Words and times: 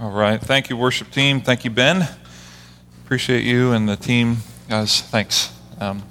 All 0.00 0.12
right. 0.12 0.40
Thank 0.40 0.70
you, 0.70 0.76
worship 0.76 1.10
team. 1.10 1.40
Thank 1.40 1.64
you, 1.64 1.70
Ben. 1.70 2.08
Appreciate 3.04 3.42
you 3.42 3.72
and 3.72 3.88
the 3.88 3.96
team. 3.96 4.36
Guys, 4.68 5.00
thanks. 5.00 5.52
Um, 5.80 6.04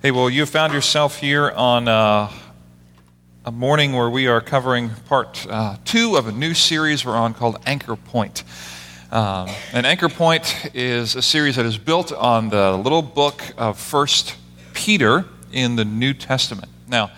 hey, 0.00 0.10
well, 0.12 0.30
you 0.30 0.46
found 0.46 0.72
yourself 0.72 1.18
here 1.18 1.50
on 1.50 1.88
uh, 1.88 2.32
a 3.44 3.52
morning 3.52 3.92
where 3.92 4.08
we 4.08 4.28
are 4.28 4.40
covering 4.40 4.88
part 5.08 5.46
uh, 5.50 5.76
two 5.84 6.16
of 6.16 6.26
a 6.26 6.32
new 6.32 6.54
series 6.54 7.04
we're 7.04 7.16
on 7.16 7.34
called 7.34 7.58
Anchor 7.66 7.96
Point. 7.96 8.44
Um, 9.12 9.50
and 9.74 9.84
Anchor 9.84 10.08
Point 10.08 10.70
is 10.72 11.16
a 11.16 11.22
series 11.22 11.56
that 11.56 11.66
is 11.66 11.76
built 11.76 12.14
on 12.14 12.48
the 12.48 12.78
little 12.78 13.02
book 13.02 13.42
of 13.58 13.78
First 13.78 14.36
Peter 14.72 15.26
in 15.52 15.76
the 15.76 15.84
New 15.84 16.14
Testament. 16.14 16.70
Now, 16.88 17.10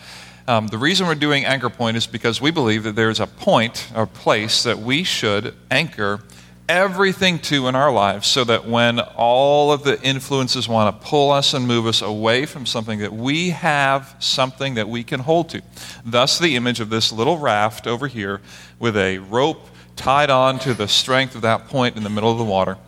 um, 0.48 0.66
the 0.66 0.78
reason 0.78 1.06
we're 1.06 1.14
doing 1.14 1.44
Anchor 1.44 1.70
Point 1.70 1.96
is 1.96 2.06
because 2.06 2.40
we 2.40 2.50
believe 2.50 2.82
that 2.84 2.96
there's 2.96 3.20
a 3.20 3.26
point 3.26 3.90
or 3.94 4.06
place 4.06 4.62
that 4.64 4.78
we 4.78 5.04
should 5.04 5.54
anchor 5.70 6.20
everything 6.68 7.38
to 7.38 7.68
in 7.68 7.74
our 7.74 7.92
lives 7.92 8.26
so 8.26 8.44
that 8.44 8.66
when 8.66 9.00
all 9.00 9.72
of 9.72 9.82
the 9.84 10.00
influences 10.02 10.68
want 10.68 11.00
to 11.00 11.06
pull 11.06 11.30
us 11.30 11.54
and 11.54 11.66
move 11.66 11.86
us 11.86 12.00
away 12.02 12.46
from 12.46 12.64
something 12.64 13.00
that 13.00 13.12
we 13.12 13.50
have 13.50 14.14
something 14.20 14.74
that 14.74 14.88
we 14.88 15.02
can 15.02 15.20
hold 15.20 15.48
to 15.50 15.60
thus 16.04 16.38
the 16.38 16.56
image 16.56 16.80
of 16.80 16.88
this 16.88 17.12
little 17.12 17.36
raft 17.36 17.86
over 17.86 18.06
here 18.06 18.40
with 18.78 18.96
a 18.96 19.18
rope 19.18 19.68
tied 19.96 20.30
on 20.30 20.58
to 20.60 20.74
the 20.74 20.88
strength 20.88 21.34
of 21.34 21.42
that 21.42 21.68
point 21.68 21.96
in 21.96 22.02
the 22.02 22.10
middle 22.10 22.30
of 22.30 22.38
the 22.38 22.44
water. 22.44 22.78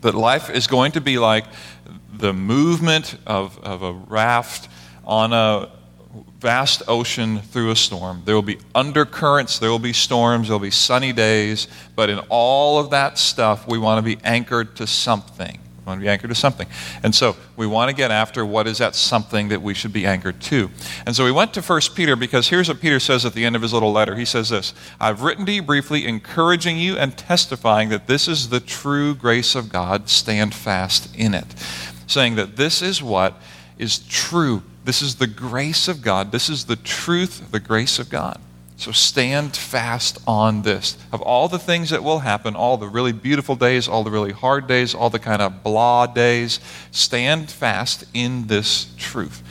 That 0.00 0.14
life 0.14 0.50
is 0.50 0.66
going 0.66 0.92
to 0.92 1.00
be 1.00 1.18
like 1.18 1.44
the 2.12 2.32
movement 2.32 3.16
of, 3.26 3.58
of 3.62 3.82
a 3.82 3.92
raft 3.92 4.68
on 5.04 5.32
a 5.32 5.70
vast 6.40 6.82
ocean 6.88 7.40
through 7.40 7.70
a 7.70 7.76
storm. 7.76 8.22
There 8.24 8.34
will 8.34 8.42
be 8.42 8.58
undercurrents, 8.74 9.58
there 9.58 9.70
will 9.70 9.78
be 9.78 9.92
storms, 9.92 10.48
there 10.48 10.54
will 10.54 10.60
be 10.60 10.70
sunny 10.70 11.12
days, 11.12 11.68
but 11.96 12.10
in 12.10 12.18
all 12.28 12.78
of 12.78 12.90
that 12.90 13.18
stuff, 13.18 13.66
we 13.68 13.78
want 13.78 13.98
to 13.98 14.02
be 14.02 14.22
anchored 14.24 14.76
to 14.76 14.86
something 14.86 15.58
We 15.78 15.84
want 15.84 16.00
to 16.00 16.04
be 16.04 16.08
anchored 16.08 16.30
to 16.30 16.34
something. 16.34 16.66
And 17.02 17.14
so 17.14 17.36
we 17.56 17.66
want 17.66 17.90
to 17.90 17.96
get 17.96 18.10
after 18.10 18.46
what 18.46 18.66
is 18.66 18.78
that 18.78 18.94
something 18.94 19.48
that 19.48 19.60
we 19.60 19.74
should 19.74 19.92
be 19.92 20.06
anchored 20.06 20.40
to. 20.42 20.70
And 21.06 21.14
so 21.14 21.24
we 21.24 21.32
went 21.32 21.52
to 21.54 21.62
1 21.62 21.80
Peter 21.94 22.14
because 22.14 22.48
here's 22.48 22.68
what 22.68 22.80
Peter 22.80 23.00
says 23.00 23.26
at 23.26 23.34
the 23.34 23.44
end 23.44 23.56
of 23.56 23.62
his 23.62 23.72
little 23.72 23.92
letter. 23.92 24.14
He 24.14 24.24
says 24.24 24.48
this 24.48 24.74
I've 25.00 25.22
written 25.22 25.44
to 25.46 25.52
you 25.52 25.62
briefly, 25.62 26.06
encouraging 26.06 26.78
you 26.78 26.96
and 26.96 27.16
testifying 27.18 27.88
that 27.88 28.06
this 28.06 28.28
is 28.28 28.48
the 28.48 28.60
true 28.60 29.14
grace 29.14 29.54
of 29.54 29.70
God. 29.70 30.08
Stand 30.08 30.54
fast 30.54 31.14
in 31.16 31.34
it. 31.34 31.54
Saying 32.06 32.36
that 32.36 32.56
this 32.56 32.80
is 32.80 33.02
what 33.02 33.40
is 33.78 33.98
true. 33.98 34.62
This 34.88 35.02
is 35.02 35.16
the 35.16 35.26
grace 35.26 35.86
of 35.86 36.00
God. 36.00 36.32
This 36.32 36.48
is 36.48 36.64
the 36.64 36.74
truth, 36.74 37.52
the 37.52 37.60
grace 37.60 37.98
of 37.98 38.08
God. 38.08 38.40
So 38.78 38.90
stand 38.90 39.54
fast 39.54 40.18
on 40.26 40.62
this. 40.62 40.96
Of 41.12 41.20
all 41.20 41.46
the 41.46 41.58
things 41.58 41.90
that 41.90 42.02
will 42.02 42.20
happen, 42.20 42.56
all 42.56 42.78
the 42.78 42.88
really 42.88 43.12
beautiful 43.12 43.54
days, 43.54 43.86
all 43.86 44.02
the 44.02 44.10
really 44.10 44.32
hard 44.32 44.66
days, 44.66 44.94
all 44.94 45.10
the 45.10 45.18
kind 45.18 45.42
of 45.42 45.62
blah 45.62 46.06
days, 46.06 46.58
stand 46.90 47.50
fast 47.50 48.04
in 48.14 48.46
this 48.46 48.90
truth 48.96 49.42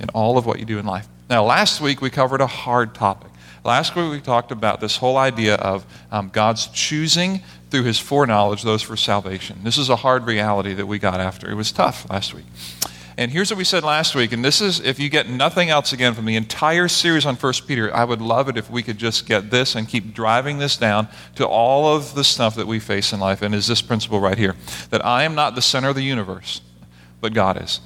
in 0.00 0.08
all 0.14 0.38
of 0.38 0.46
what 0.46 0.58
you 0.58 0.64
do 0.64 0.78
in 0.78 0.86
life. 0.86 1.06
Now, 1.28 1.44
last 1.44 1.82
week 1.82 2.00
we 2.00 2.08
covered 2.08 2.40
a 2.40 2.46
hard 2.46 2.94
topic. 2.94 3.30
Last 3.66 3.94
week 3.94 4.10
we 4.10 4.22
talked 4.22 4.52
about 4.52 4.80
this 4.80 4.96
whole 4.96 5.18
idea 5.18 5.56
of 5.56 5.84
um, 6.10 6.30
God's 6.32 6.66
choosing 6.68 7.42
through 7.68 7.82
his 7.82 7.98
foreknowledge 7.98 8.62
those 8.62 8.80
for 8.80 8.96
salvation. 8.96 9.58
This 9.64 9.76
is 9.76 9.90
a 9.90 9.96
hard 9.96 10.24
reality 10.24 10.72
that 10.72 10.86
we 10.86 10.98
got 10.98 11.20
after. 11.20 11.50
It 11.50 11.56
was 11.56 11.72
tough 11.72 12.08
last 12.08 12.32
week. 12.32 12.46
And 13.18 13.32
here's 13.32 13.50
what 13.50 13.58
we 13.58 13.64
said 13.64 13.82
last 13.82 14.14
week, 14.14 14.30
and 14.30 14.44
this 14.44 14.60
is 14.60 14.78
if 14.78 15.00
you 15.00 15.08
get 15.08 15.28
nothing 15.28 15.70
else 15.70 15.92
again 15.92 16.14
from 16.14 16.24
the 16.24 16.36
entire 16.36 16.86
series 16.86 17.26
on 17.26 17.34
1 17.34 17.52
Peter, 17.66 17.92
I 17.92 18.04
would 18.04 18.22
love 18.22 18.48
it 18.48 18.56
if 18.56 18.70
we 18.70 18.80
could 18.80 18.96
just 18.96 19.26
get 19.26 19.50
this 19.50 19.74
and 19.74 19.88
keep 19.88 20.14
driving 20.14 20.58
this 20.58 20.76
down 20.76 21.08
to 21.34 21.44
all 21.44 21.96
of 21.96 22.14
the 22.14 22.22
stuff 22.22 22.54
that 22.54 22.68
we 22.68 22.78
face 22.78 23.12
in 23.12 23.18
life. 23.18 23.42
And 23.42 23.56
is 23.56 23.66
this 23.66 23.82
principle 23.82 24.20
right 24.20 24.38
here 24.38 24.54
that 24.90 25.04
I 25.04 25.24
am 25.24 25.34
not 25.34 25.56
the 25.56 25.62
center 25.62 25.88
of 25.88 25.96
the 25.96 26.04
universe, 26.04 26.60
but 27.20 27.34
God 27.34 27.60
is. 27.60 27.80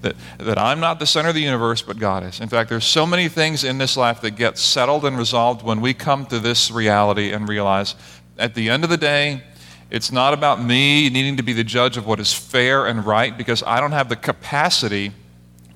That, 0.00 0.16
that 0.38 0.58
I'm 0.58 0.80
not 0.80 0.98
the 0.98 1.06
center 1.06 1.28
of 1.28 1.36
the 1.36 1.42
universe, 1.42 1.80
but 1.80 2.00
God 2.00 2.24
is. 2.24 2.40
In 2.40 2.48
fact, 2.48 2.68
there's 2.68 2.84
so 2.84 3.06
many 3.06 3.28
things 3.28 3.62
in 3.62 3.78
this 3.78 3.96
life 3.96 4.20
that 4.22 4.32
get 4.32 4.58
settled 4.58 5.04
and 5.04 5.16
resolved 5.16 5.62
when 5.62 5.80
we 5.80 5.94
come 5.94 6.26
to 6.26 6.40
this 6.40 6.72
reality 6.72 7.30
and 7.30 7.48
realize 7.48 7.94
at 8.36 8.56
the 8.56 8.68
end 8.68 8.82
of 8.82 8.90
the 8.90 8.96
day, 8.96 9.44
it's 9.92 10.10
not 10.10 10.32
about 10.32 10.64
me 10.64 11.10
needing 11.10 11.36
to 11.36 11.42
be 11.42 11.52
the 11.52 11.62
judge 11.62 11.98
of 11.98 12.06
what 12.06 12.18
is 12.18 12.32
fair 12.32 12.86
and 12.86 13.04
right 13.04 13.36
because 13.36 13.62
I 13.62 13.78
don't 13.78 13.92
have 13.92 14.08
the 14.08 14.16
capacity 14.16 15.12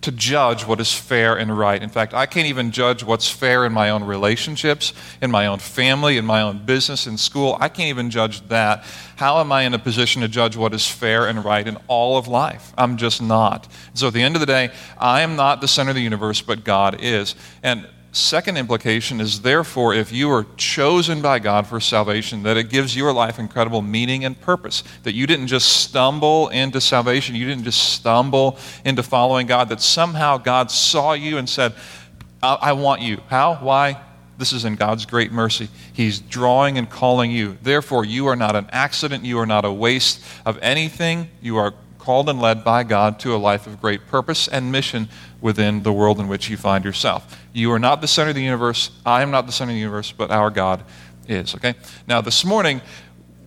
to 0.01 0.11
judge 0.11 0.65
what 0.65 0.81
is 0.81 0.91
fair 0.91 1.37
and 1.37 1.57
right. 1.59 1.83
In 1.83 1.91
fact, 1.91 2.15
I 2.15 2.25
can't 2.25 2.47
even 2.47 2.71
judge 2.71 3.05
what's 3.05 3.29
fair 3.29 3.67
in 3.67 3.75
my 3.75 3.91
own 3.91 4.05
relationships, 4.05 4.95
in 5.21 5.31
my 5.31 5.49
own 5.49 5.59
family, 5.59 6.17
in 6.17 6.25
my 6.25 6.41
own 6.41 6.65
business, 6.65 7.07
in 7.07 7.19
school. 7.19 7.59
I 7.61 7.69
can't 7.69 7.91
even 7.91 8.09
judge 8.09 8.41
that. 8.49 8.85
How 9.17 9.39
am 9.39 9.53
I 9.53 9.65
in 9.65 9.75
a 9.75 9.79
position 9.79 10.23
to 10.23 10.29
judge 10.29 10.57
what 10.57 10.73
is 10.73 10.89
fair 10.89 11.27
and 11.27 11.45
right 11.45 11.69
in 11.69 11.77
all 11.87 12.17
of 12.17 12.27
life? 12.27 12.73
I'm 12.79 12.97
just 12.97 13.21
not. 13.21 13.69
So 13.93 14.07
at 14.07 14.15
the 14.15 14.23
end 14.23 14.35
of 14.35 14.41
the 14.41 14.47
day, 14.47 14.71
I 14.97 15.21
am 15.21 15.37
not 15.37 15.61
the 15.61 15.69
center 15.69 15.91
of 15.91 15.97
the 15.97 16.03
universe, 16.03 16.41
but 16.41 16.65
God 16.65 16.99
is. 17.01 17.35
And 17.63 17.87
Second 18.17 18.57
implication 18.57 19.21
is 19.21 19.43
therefore, 19.43 19.93
if 19.93 20.11
you 20.11 20.31
are 20.31 20.47
chosen 20.57 21.21
by 21.21 21.39
God 21.39 21.67
for 21.67 21.81
salvation, 21.81 22.45
that 22.45 22.57
it 22.57 22.71
gives 22.71 22.97
your 22.97 23.13
life 23.13 23.39
incredible 23.39 23.83
meaning 23.83 24.25
and 24.25 24.41
purpose. 24.41 24.83
That 25.03 25.13
you 25.13 25.27
didn't 25.27 25.49
just 25.49 25.69
stumble 25.83 26.49
into 26.49 26.81
salvation, 26.81 27.35
you 27.35 27.47
didn't 27.47 27.65
just 27.65 27.93
stumble 27.93 28.59
into 28.87 29.03
following 29.03 29.47
God, 29.47 29.69
that 29.69 29.83
somehow 29.83 30.39
God 30.39 30.71
saw 30.71 31.13
you 31.13 31.37
and 31.37 31.47
said, 31.47 31.75
I, 32.43 32.55
I 32.55 32.73
want 32.73 33.03
you. 33.03 33.21
How? 33.29 33.57
Why? 33.57 34.01
This 34.39 34.55
is 34.55 34.65
in 34.65 34.77
God's 34.77 35.05
great 35.05 35.31
mercy. 35.31 35.69
He's 35.93 36.19
drawing 36.19 36.79
and 36.79 36.89
calling 36.89 37.31
you. 37.31 37.59
Therefore, 37.61 38.07
you 38.07 38.29
are 38.29 38.37
not 38.37 38.57
an 38.57 38.67
accident. 38.73 39.25
You 39.25 39.39
are 39.41 39.47
not 39.47 39.67
a 39.67 39.73
waste 39.73 40.25
of 40.47 40.59
anything. 40.63 41.29
You 41.43 41.59
are 41.59 41.75
called 42.07 42.29
and 42.29 42.41
led 42.41 42.63
by 42.63 42.85
God 42.85 43.19
to 43.19 43.35
a 43.35 43.37
life 43.37 43.67
of 43.67 43.81
great 43.81 44.07
purpose 44.07 44.47
and 44.47 44.71
mission 44.71 45.09
within 45.41 45.83
the 45.83 45.93
world 45.93 46.21
in 46.21 46.29
which 46.29 46.49
you 46.49 46.57
find 46.57 46.85
yourself. 46.85 47.37
You 47.53 47.73
are 47.73 47.81
not 47.81 48.01
the 48.01 48.07
center 48.07 48.29
of 48.29 48.37
the 48.37 48.45
universe. 48.45 48.93
I 49.05 49.23
am 49.23 49.33
not 49.33 49.47
the 49.47 49.53
center 49.53 49.73
of 49.73 49.75
the 49.75 49.81
universe, 49.81 50.13
but 50.13 50.31
our 50.31 50.49
God 50.51 50.85
is. 51.27 51.57
Okay? 51.57 51.75
Now, 52.07 52.21
this 52.21 52.45
morning, 52.45 52.81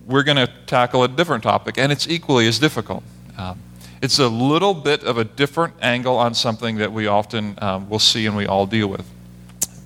we're 0.04 0.24
going 0.24 0.36
to 0.36 0.46
tackle 0.66 1.04
a 1.04 1.08
different 1.08 1.42
topic, 1.42 1.78
and 1.78 1.90
it's 1.90 2.06
equally 2.06 2.46
as 2.48 2.58
difficult. 2.58 3.02
Um, 3.38 3.58
it's 4.02 4.18
a 4.18 4.28
little 4.28 4.74
bit 4.74 5.04
of 5.04 5.16
a 5.16 5.24
different 5.24 5.72
angle 5.80 6.18
on 6.18 6.34
something 6.34 6.76
that 6.76 6.92
we 6.92 7.06
often 7.06 7.54
um, 7.62 7.88
will 7.88 7.98
see 7.98 8.26
and 8.26 8.36
we 8.36 8.44
all 8.44 8.66
deal 8.66 8.88
with. 8.88 9.08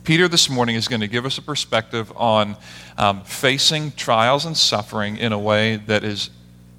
Peter 0.02 0.26
this 0.26 0.50
morning 0.50 0.74
is 0.74 0.88
going 0.88 1.00
to 1.00 1.06
give 1.06 1.24
us 1.24 1.38
a 1.38 1.42
perspective 1.42 2.12
on 2.16 2.56
um, 2.98 3.22
facing 3.22 3.92
trials 3.92 4.44
and 4.44 4.56
suffering 4.56 5.16
in 5.16 5.32
a 5.32 5.38
way 5.38 5.76
that 5.76 6.02
is 6.02 6.30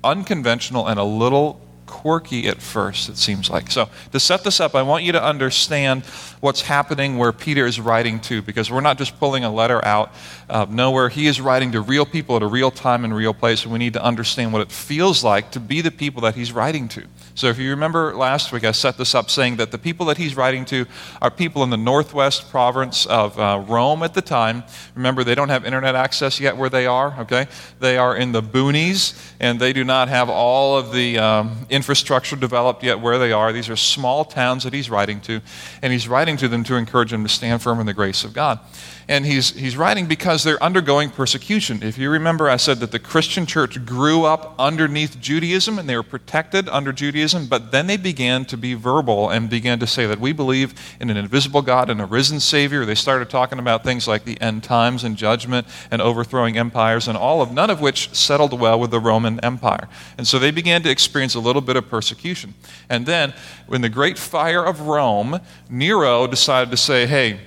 unconventional 0.03 0.87
and 0.87 0.99
a 0.99 1.03
little 1.03 1.61
quirky 1.85 2.47
at 2.47 2.61
first, 2.61 3.09
it 3.09 3.17
seems 3.17 3.49
like. 3.49 3.71
So, 3.71 3.89
to 4.11 4.19
set 4.19 4.43
this 4.43 4.59
up, 4.59 4.75
I 4.75 4.81
want 4.81 5.03
you 5.03 5.11
to 5.13 5.23
understand 5.23 6.03
what's 6.39 6.61
happening 6.61 7.17
where 7.17 7.31
Peter 7.31 7.65
is 7.65 7.79
writing 7.79 8.19
to, 8.21 8.41
because 8.41 8.71
we're 8.71 8.81
not 8.81 8.97
just 8.97 9.19
pulling 9.19 9.43
a 9.43 9.51
letter 9.51 9.83
out 9.83 10.11
of 10.49 10.73
nowhere. 10.73 11.09
He 11.09 11.27
is 11.27 11.41
writing 11.41 11.71
to 11.71 11.81
real 11.81 12.05
people 12.05 12.35
at 12.35 12.43
a 12.43 12.47
real 12.47 12.71
time 12.71 13.03
and 13.03 13.15
real 13.15 13.33
place, 13.33 13.63
and 13.63 13.73
we 13.73 13.79
need 13.79 13.93
to 13.93 14.03
understand 14.03 14.53
what 14.53 14.61
it 14.61 14.71
feels 14.71 15.23
like 15.23 15.51
to 15.51 15.59
be 15.59 15.81
the 15.81 15.91
people 15.91 16.21
that 16.21 16.35
he's 16.35 16.51
writing 16.51 16.87
to. 16.89 17.03
So, 17.33 17.47
if 17.47 17.57
you 17.57 17.71
remember 17.71 18.15
last 18.15 18.51
week, 18.51 18.63
I 18.63 18.71
set 18.71 18.97
this 18.97 19.13
up 19.13 19.29
saying 19.29 19.57
that 19.57 19.71
the 19.71 19.77
people 19.77 20.05
that 20.05 20.17
he's 20.17 20.37
writing 20.37 20.63
to 20.65 20.85
are 21.21 21.29
people 21.29 21.63
in 21.63 21.69
the 21.69 21.77
northwest 21.77 22.49
province 22.49 23.05
of 23.05 23.37
uh, 23.39 23.63
Rome 23.67 24.03
at 24.03 24.13
the 24.13 24.21
time. 24.21 24.63
Remember, 24.95 25.23
they 25.23 25.35
don't 25.35 25.49
have 25.49 25.65
internet 25.65 25.95
access 25.95 26.39
yet 26.39 26.55
where 26.55 26.69
they 26.69 26.85
are, 26.85 27.15
okay? 27.19 27.47
They 27.79 27.97
are 27.97 28.15
in 28.15 28.31
the 28.31 28.41
boonies, 28.41 29.33
and 29.39 29.59
they 29.59 29.73
do 29.73 29.83
not 29.83 30.07
have 30.07 30.29
all 30.29 30.77
of 30.77 30.93
the 30.93 31.17
um, 31.17 31.65
infrastructure 31.69 32.35
developed 32.35 32.83
yet 32.83 32.99
where 32.99 33.17
they 33.17 33.31
are. 33.31 33.51
These 33.51 33.69
are 33.69 33.75
small 33.75 34.23
towns 34.25 34.63
that 34.63 34.73
he's 34.73 34.89
writing 34.89 35.19
to, 35.21 35.41
and 35.81 35.91
he's 35.91 36.07
writing 36.07 36.37
to 36.37 36.47
them 36.47 36.63
to 36.65 36.75
encourage 36.75 37.11
them 37.11 37.23
to 37.23 37.29
stand 37.29 37.61
firm 37.61 37.79
in 37.79 37.85
the 37.85 37.93
grace 37.93 38.23
of 38.23 38.33
God. 38.33 38.59
And 39.07 39.25
he's, 39.25 39.51
he's 39.51 39.77
writing 39.77 40.07
because 40.07 40.34
they're 40.43 40.61
undergoing 40.61 41.09
persecution. 41.09 41.81
If 41.83 41.97
you 41.97 42.09
remember, 42.09 42.49
I 42.49 42.57
said 42.57 42.79
that 42.79 42.91
the 42.91 42.99
Christian 42.99 43.45
church 43.45 43.85
grew 43.85 44.25
up 44.25 44.55
underneath 44.57 45.19
Judaism 45.19 45.77
and 45.79 45.87
they 45.87 45.95
were 45.95 46.03
protected 46.03 46.67
under 46.69 46.91
Judaism, 46.91 47.47
but 47.47 47.71
then 47.71 47.87
they 47.87 47.97
began 47.97 48.45
to 48.45 48.57
be 48.57 48.73
verbal 48.73 49.29
and 49.29 49.49
began 49.49 49.79
to 49.79 49.87
say 49.87 50.05
that 50.07 50.19
we 50.19 50.33
believe 50.33 50.73
in 50.99 51.09
an 51.09 51.17
invisible 51.17 51.61
God 51.61 51.89
and 51.89 52.01
a 52.01 52.05
risen 52.05 52.39
Savior. 52.39 52.85
They 52.85 52.95
started 52.95 53.29
talking 53.29 53.59
about 53.59 53.83
things 53.83 54.07
like 54.07 54.25
the 54.25 54.39
end 54.41 54.63
times 54.63 55.03
and 55.03 55.15
judgment 55.15 55.67
and 55.91 56.01
overthrowing 56.01 56.57
empires 56.57 57.07
and 57.07 57.17
all 57.17 57.41
of 57.41 57.51
none 57.51 57.69
of 57.69 57.81
which 57.81 58.13
settled 58.13 58.59
well 58.59 58.79
with 58.79 58.91
the 58.91 58.99
Roman 58.99 59.39
Empire. 59.41 59.87
And 60.17 60.27
so 60.27 60.39
they 60.39 60.51
began 60.51 60.81
to 60.83 60.89
experience 60.89 61.35
a 61.35 61.39
little 61.39 61.61
bit 61.61 61.75
of 61.75 61.89
persecution. 61.89 62.53
And 62.89 63.05
then, 63.05 63.33
when 63.67 63.81
the 63.81 63.89
great 63.89 64.17
fire 64.17 64.63
of 64.63 64.81
Rome, 64.81 65.39
Nero 65.69 66.27
decided 66.27 66.71
to 66.71 66.77
say, 66.77 67.05
hey, 67.05 67.39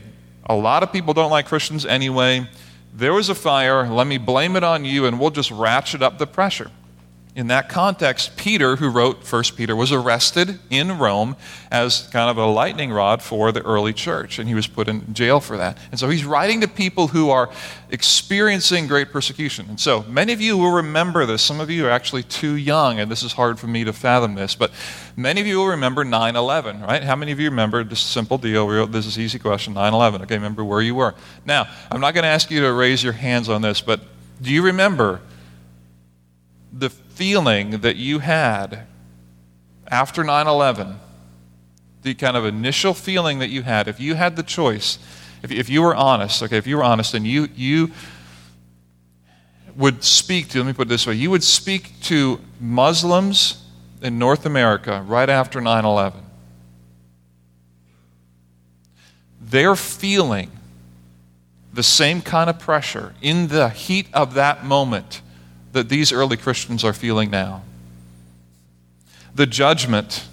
a 0.46 0.55
lot 0.55 0.82
of 0.82 0.93
people 0.93 1.12
don't 1.12 1.31
like 1.31 1.46
Christians 1.46 1.85
anyway. 1.85 2.49
There 2.99 3.12
was 3.12 3.29
a 3.29 3.35
fire. 3.37 3.87
Let 3.87 4.09
me 4.09 4.19
blame 4.19 4.56
it 4.56 4.65
on 4.65 4.85
you, 4.85 5.06
and 5.06 5.21
we'll 5.21 5.31
just 5.31 5.53
ratchet 5.53 6.03
up 6.03 6.19
the 6.19 6.27
pressure. 6.27 6.73
In 7.38 7.46
that 7.46 7.69
context, 7.69 8.37
Peter, 8.37 8.75
who 8.75 8.88
wrote 8.88 9.32
1 9.32 9.43
Peter, 9.55 9.76
was 9.76 9.93
arrested 9.93 10.58
in 10.70 10.99
Rome 10.99 11.37
as 11.70 12.08
kind 12.08 12.29
of 12.29 12.37
a 12.37 12.44
lightning 12.44 12.90
rod 12.90 13.23
for 13.23 13.52
the 13.52 13.62
early 13.62 13.93
church, 13.93 14.40
and 14.40 14.49
he 14.49 14.56
was 14.56 14.67
put 14.67 14.88
in 14.88 15.14
jail 15.14 15.38
for 15.38 15.56
that. 15.56 15.79
And 15.93 16.00
so 16.00 16.08
he's 16.08 16.25
writing 16.25 16.61
to 16.62 16.67
people 16.67 17.06
who 17.06 17.31
are 17.31 17.49
experiencing 17.90 18.88
great 18.88 19.12
persecution. 19.12 19.67
And 19.69 19.79
so 19.79 20.02
many 20.08 20.32
of 20.32 20.40
you 20.40 20.58
will 20.58 20.73
remember 20.73 21.26
this. 21.26 21.40
Some 21.40 21.61
of 21.61 21.70
you 21.70 21.87
are 21.87 21.90
actually 21.90 22.25
too 22.25 22.56
young, 22.56 22.99
and 22.99 23.08
this 23.08 23.23
is 23.23 23.35
hard 23.35 23.61
for 23.61 23.69
me 23.69 23.85
to 23.85 23.93
fathom 23.93 24.35
this, 24.35 24.56
but 24.56 24.73
many 25.17 25.40
of 25.40 25.46
you 25.46 25.58
will 25.58 25.69
remember 25.69 26.02
9 26.02 26.35
11, 26.35 26.81
right? 26.81 27.05
How 27.05 27.14
many 27.14 27.31
of 27.31 27.38
you 27.38 27.50
remember 27.50 27.85
this 27.85 28.00
simple 28.00 28.38
deal? 28.38 28.88
This 28.88 29.06
is 29.06 29.17
easy 29.17 29.38
question 29.38 29.75
9 29.75 29.94
11. 29.94 30.23
Okay, 30.23 30.35
remember 30.35 30.64
where 30.64 30.82
you 30.82 30.96
were. 30.96 31.14
Now, 31.44 31.69
I'm 31.88 32.00
not 32.00 32.14
going 32.14 32.25
to 32.25 32.31
ask 32.31 32.50
you 32.50 32.62
to 32.62 32.73
raise 32.73 33.05
your 33.05 33.12
hands 33.12 33.49
on 33.49 33.62
this, 33.62 33.81
but 33.81 34.00
do 34.43 34.50
you 34.50 34.62
remember 34.62 35.20
the 36.73 36.91
feeling 36.91 37.81
that 37.81 37.97
you 37.97 38.19
had 38.20 38.87
after 39.88 40.23
9 40.23 40.47
11, 40.47 40.99
the 42.03 42.15
kind 42.15 42.37
of 42.37 42.44
initial 42.44 42.94
feeling 42.94 43.38
that 43.38 43.49
you 43.49 43.62
had, 43.62 43.88
if 43.88 44.00
you 44.00 44.15
had 44.15 44.37
the 44.37 44.43
choice, 44.43 44.99
if, 45.43 45.50
if 45.50 45.69
you 45.69 45.82
were 45.82 45.94
honest, 45.94 46.43
okay, 46.43 46.56
if 46.56 46.67
you 46.67 46.76
were 46.76 46.85
honest 46.85 47.15
and 47.15 47.26
you, 47.26 47.49
you 47.55 47.91
would 49.76 50.03
speak 50.05 50.49
to, 50.49 50.59
let 50.59 50.67
me 50.67 50.73
put 50.73 50.87
it 50.87 50.91
this 50.91 51.06
way, 51.06 51.15
you 51.15 51.31
would 51.31 51.44
speak 51.44 51.99
to 52.03 52.41
Muslims 52.61 53.64
in 54.03 54.19
North 54.19 54.44
America 54.47 55.05
right 55.06 55.29
after 55.29 55.61
9 55.61 55.85
11. 55.85 56.23
They're 59.41 59.76
feeling 59.76 60.50
the 61.73 61.82
same 61.82 62.21
kind 62.21 62.50
of 62.50 62.59
pressure 62.59 63.14
in 63.23 63.49
the 63.49 63.69
heat 63.69 64.09
of 64.12 64.35
that 64.35 64.64
moment 64.64 65.23
that 65.73 65.88
these 65.88 66.12
early 66.12 66.37
Christians 66.37 66.85
are 66.85 66.93
feeling 66.93 67.31
now. 67.31 67.62
The 69.35 69.47
judgment 69.47 70.26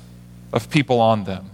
of 0.54 0.70
people 0.70 1.00
on 1.00 1.26
them. 1.26 1.52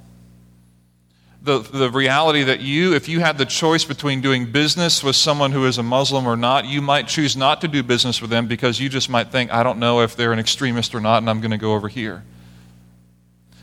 The, 1.44 1.60
the 1.60 1.90
reality 1.90 2.44
that 2.44 2.60
you, 2.60 2.94
if 2.94 3.10
you 3.10 3.20
had 3.20 3.40
the 3.40 3.48
choice 3.48 3.84
between 3.84 4.22
doing 4.22 4.52
business 4.52 5.04
with 5.04 5.16
someone 5.16 5.52
who 5.52 5.66
is 5.66 5.80
a 5.80 5.84
Muslim 5.84 6.28
or 6.28 6.38
not, 6.38 6.66
you 6.66 6.82
might 6.82 7.08
choose 7.08 7.36
not 7.36 7.62
to 7.62 7.68
do 7.68 7.82
business 7.82 8.22
with 8.22 8.30
them 8.30 8.48
because 8.48 8.80
you 8.80 8.90
just 8.90 9.10
might 9.10 9.30
think, 9.30 9.52
I 9.52 9.64
don't 9.64 9.80
know 9.80 10.02
if 10.02 10.16
they're 10.16 10.34
an 10.34 10.40
extremist 10.40 10.94
or 10.94 11.02
not, 11.02 11.18
and 11.18 11.30
I'm 11.30 11.42
going 11.42 11.52
to 11.52 11.58
go 11.58 11.74
over 11.74 11.88
here. 11.88 12.24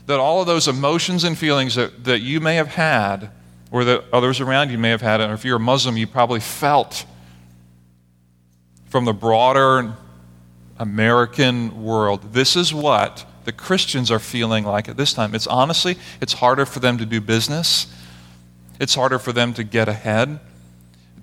That 0.07 0.19
all 0.19 0.41
of 0.41 0.47
those 0.47 0.67
emotions 0.67 1.23
and 1.23 1.37
feelings 1.37 1.75
that, 1.75 2.03
that 2.03 2.19
you 2.19 2.41
may 2.41 2.55
have 2.55 2.67
had, 2.67 3.31
or 3.71 3.85
that 3.85 4.03
others 4.11 4.41
around 4.41 4.71
you 4.71 4.77
may 4.77 4.89
have 4.89 5.01
had, 5.01 5.21
and 5.21 5.31
if 5.31 5.45
you're 5.45 5.57
a 5.57 5.59
Muslim, 5.59 5.95
you 5.95 6.05
probably 6.05 6.41
felt 6.41 7.05
from 8.89 9.05
the 9.05 9.13
broader 9.13 9.95
American 10.79 11.83
world. 11.83 12.33
This 12.33 12.55
is 12.55 12.73
what 12.73 13.25
the 13.45 13.51
Christians 13.51 14.09
are 14.09 14.19
feeling 14.19 14.63
like 14.63 14.87
at 14.87 14.97
this 14.97 15.13
time. 15.13 15.35
It's 15.35 15.47
honestly, 15.47 15.97
it's 16.21 16.33
harder 16.33 16.65
for 16.65 16.79
them 16.79 16.97
to 16.97 17.05
do 17.05 17.19
business. 17.19 17.93
It's 18.79 18.95
harder 18.95 19.19
for 19.19 19.33
them 19.33 19.53
to 19.55 19.63
get 19.63 19.89
ahead. 19.89 20.39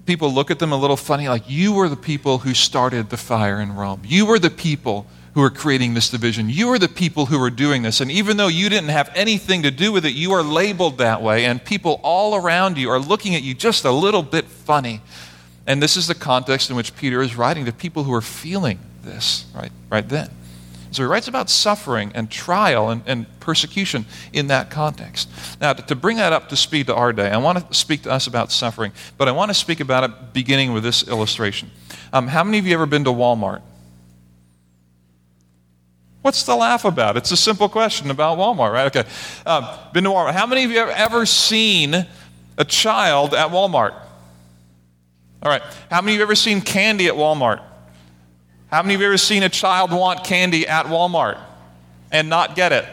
People 0.04 0.32
look 0.32 0.50
at 0.50 0.58
them 0.58 0.72
a 0.72 0.76
little 0.76 0.96
funny, 0.96 1.28
like, 1.28 1.48
you 1.48 1.72
were 1.72 1.88
the 1.88 1.96
people 1.96 2.38
who 2.38 2.54
started 2.54 3.10
the 3.10 3.16
fire 3.16 3.60
in 3.60 3.74
Rome. 3.74 4.02
You 4.04 4.26
were 4.26 4.38
the 4.38 4.50
people 4.50 5.06
who 5.34 5.42
are 5.42 5.50
creating 5.50 5.94
this 5.94 6.08
division. 6.08 6.48
You 6.48 6.70
are 6.70 6.78
the 6.78 6.88
people 6.88 7.26
who 7.26 7.42
are 7.42 7.50
doing 7.50 7.82
this. 7.82 8.00
And 8.00 8.10
even 8.10 8.36
though 8.36 8.48
you 8.48 8.68
didn't 8.68 8.90
have 8.90 9.10
anything 9.14 9.64
to 9.64 9.70
do 9.70 9.92
with 9.92 10.06
it, 10.06 10.14
you 10.14 10.32
are 10.32 10.42
labeled 10.42 10.98
that 10.98 11.20
way. 11.20 11.44
And 11.44 11.62
people 11.62 12.00
all 12.02 12.34
around 12.34 12.78
you 12.78 12.88
are 12.88 12.98
looking 12.98 13.34
at 13.34 13.42
you 13.42 13.52
just 13.52 13.84
a 13.84 13.90
little 13.90 14.22
bit 14.22 14.46
funny. 14.46 15.02
And 15.66 15.82
this 15.82 15.96
is 15.96 16.06
the 16.06 16.14
context 16.14 16.70
in 16.70 16.76
which 16.76 16.96
Peter 16.96 17.20
is 17.20 17.36
writing 17.36 17.64
to 17.66 17.72
people 17.72 18.04
who 18.04 18.14
are 18.14 18.22
feeling 18.22 18.78
this 19.06 19.46
right, 19.54 19.72
right 19.90 20.06
then. 20.06 20.28
So 20.90 21.02
he 21.02 21.08
writes 21.08 21.28
about 21.28 21.50
suffering 21.50 22.12
and 22.14 22.30
trial 22.30 22.90
and, 22.90 23.02
and 23.06 23.26
persecution 23.40 24.06
in 24.32 24.46
that 24.46 24.70
context. 24.70 25.28
Now, 25.60 25.72
to, 25.72 25.82
to, 25.82 25.94
bring 25.94 26.16
that 26.16 26.32
up 26.32 26.48
to 26.50 26.56
speed 26.56 26.86
to 26.86 26.94
our 26.94 27.12
day, 27.12 27.30
I 27.30 27.36
want 27.36 27.68
to 27.68 27.74
speak 27.74 28.02
to 28.02 28.10
us 28.10 28.26
about 28.26 28.52
suffering, 28.52 28.92
but 29.18 29.28
I 29.28 29.32
want 29.32 29.50
to 29.50 29.54
speak 29.54 29.80
about 29.80 30.04
it 30.04 30.32
beginning 30.32 30.72
with 30.72 30.82
this 30.82 31.06
illustration. 31.06 31.70
Um, 32.12 32.28
how 32.28 32.44
many 32.44 32.58
of 32.58 32.66
you 32.66 32.74
ever 32.74 32.86
been 32.86 33.04
to 33.04 33.10
Walmart? 33.10 33.62
What's 36.22 36.44
the 36.44 36.56
laugh 36.56 36.84
about? 36.84 37.16
It's 37.16 37.30
a 37.30 37.36
simple 37.36 37.68
question 37.68 38.10
about 38.10 38.38
Walmart, 38.38 38.72
right? 38.72 38.86
Okay. 38.86 39.08
Um, 39.44 39.66
been 39.92 40.04
to 40.04 40.10
Walmart. 40.10 40.32
How 40.32 40.46
many 40.46 40.64
of 40.64 40.70
you 40.70 40.78
have 40.78 40.88
ever 40.88 41.26
seen 41.26 42.06
a 42.56 42.64
child 42.64 43.34
at 43.34 43.50
Walmart? 43.50 43.92
All 45.42 45.50
right. 45.50 45.62
How 45.90 46.00
many 46.00 46.12
of 46.12 46.14
you 46.14 46.20
have 46.20 46.28
ever 46.28 46.34
seen 46.34 46.62
candy 46.62 47.06
at 47.06 47.14
Walmart? 47.14 47.62
How 48.70 48.82
many 48.82 48.94
of 48.94 49.00
you 49.00 49.06
ever 49.06 49.16
seen 49.16 49.42
a 49.44 49.48
child 49.48 49.92
want 49.92 50.24
candy 50.24 50.66
at 50.66 50.86
Walmart 50.86 51.40
and 52.10 52.28
not 52.28 52.56
get 52.56 52.72
it? 52.72 52.84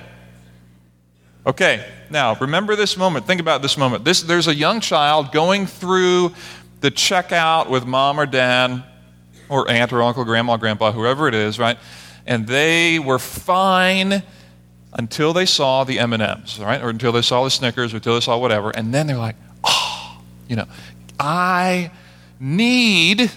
Okay, 1.46 1.86
now 2.10 2.36
remember 2.36 2.76
this 2.76 2.96
moment. 2.96 3.26
Think 3.26 3.42
about 3.42 3.62
this 3.62 3.76
moment. 3.76 4.06
This, 4.06 4.22
there's 4.22 4.48
a 4.48 4.56
young 4.56 4.80
child 4.80 5.32
going 5.32 5.66
through 5.66 6.34
the 6.82 6.92
checkout 6.92 7.70
with 7.70 7.86
mom 7.86 8.20
or 8.20 8.26
dad 8.26 8.84
or 9.50 9.70
aunt 9.70 9.92
or 9.92 10.04
uncle, 10.04 10.24
grandma, 10.24 10.58
grandpa, 10.58 10.92
whoever 10.92 11.28
it 11.28 11.34
is, 11.34 11.58
right? 11.58 11.78
And 12.26 12.48
they 12.48 13.00
were 13.00 13.20
fine 13.20 14.24
until 14.94 15.34
they 15.34 15.46
saw 15.46 15.84
the 15.84 16.00
M&Ms, 16.00 16.60
right? 16.60 16.82
Or 16.82 16.90
until 16.90 17.12
they 17.12 17.24
saw 17.24 17.44
the 17.44 17.50
Snickers, 17.50 17.94
or 17.94 17.98
until 17.98 18.14
they 18.14 18.22
saw 18.22 18.38
whatever. 18.38 18.70
And 18.70 18.94
then 18.94 19.08
they're 19.08 19.18
like, 19.18 19.36
oh, 19.64 20.22
you 20.48 20.56
know, 20.56 20.68
I 21.20 21.92
need 22.40 23.32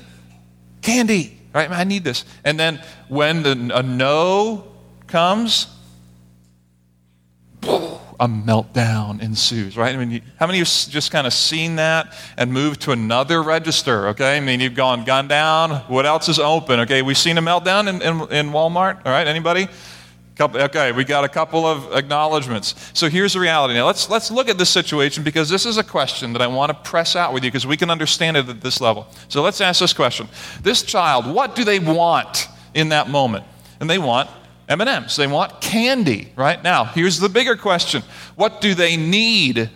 candy. 0.82 1.35
Right? 1.56 1.70
I 1.70 1.84
need 1.84 2.04
this. 2.04 2.26
And 2.44 2.60
then 2.60 2.82
when 3.08 3.42
the, 3.42 3.70
a 3.74 3.82
no 3.82 4.68
comes, 5.06 5.68
a 7.62 8.28
meltdown 8.28 9.22
ensues, 9.22 9.74
right? 9.74 9.94
I 9.94 10.04
mean, 10.04 10.20
how 10.38 10.46
many 10.46 10.58
of 10.58 10.68
you 10.68 10.90
just 10.92 11.10
kind 11.10 11.26
of 11.26 11.32
seen 11.32 11.76
that 11.76 12.12
and 12.36 12.52
moved 12.52 12.82
to 12.82 12.92
another 12.92 13.42
register, 13.42 14.08
okay? 14.08 14.36
I 14.36 14.40
mean, 14.40 14.60
you've 14.60 14.74
gone, 14.74 15.06
gone 15.06 15.28
down. 15.28 15.70
What 15.88 16.04
else 16.04 16.28
is 16.28 16.38
open, 16.38 16.80
okay? 16.80 17.00
We've 17.00 17.16
seen 17.16 17.38
a 17.38 17.42
meltdown 17.42 17.88
in, 17.88 18.02
in, 18.02 18.20
in 18.30 18.52
Walmart, 18.52 19.06
all 19.06 19.12
right? 19.12 19.26
Anybody? 19.26 19.68
Couple, 20.36 20.60
okay, 20.60 20.92
we 20.92 21.04
got 21.04 21.24
a 21.24 21.30
couple 21.30 21.64
of 21.64 21.94
acknowledgments. 21.94 22.74
So 22.92 23.08
here's 23.08 23.32
the 23.32 23.40
reality. 23.40 23.72
Now 23.72 23.86
let's 23.86 24.10
let's 24.10 24.30
look 24.30 24.50
at 24.50 24.58
this 24.58 24.68
situation 24.68 25.24
because 25.24 25.48
this 25.48 25.64
is 25.64 25.78
a 25.78 25.84
question 25.84 26.34
that 26.34 26.42
I 26.42 26.46
want 26.46 26.68
to 26.68 26.90
press 26.90 27.16
out 27.16 27.32
with 27.32 27.42
you 27.42 27.50
because 27.50 27.66
we 27.66 27.78
can 27.78 27.88
understand 27.88 28.36
it 28.36 28.46
at 28.46 28.60
this 28.60 28.78
level. 28.78 29.06
So 29.28 29.40
let's 29.42 29.62
ask 29.62 29.80
this 29.80 29.94
question: 29.94 30.28
This 30.60 30.82
child, 30.82 31.26
what 31.26 31.54
do 31.54 31.64
they 31.64 31.78
want 31.78 32.48
in 32.74 32.90
that 32.90 33.08
moment? 33.08 33.46
And 33.80 33.88
they 33.88 33.96
want 33.96 34.28
M&Ms. 34.68 35.16
They 35.16 35.26
want 35.26 35.62
candy. 35.62 36.32
Right 36.36 36.62
now, 36.62 36.84
here's 36.84 37.18
the 37.18 37.30
bigger 37.30 37.56
question: 37.56 38.02
What 38.34 38.60
do 38.60 38.74
they 38.74 38.98
need 38.98 39.70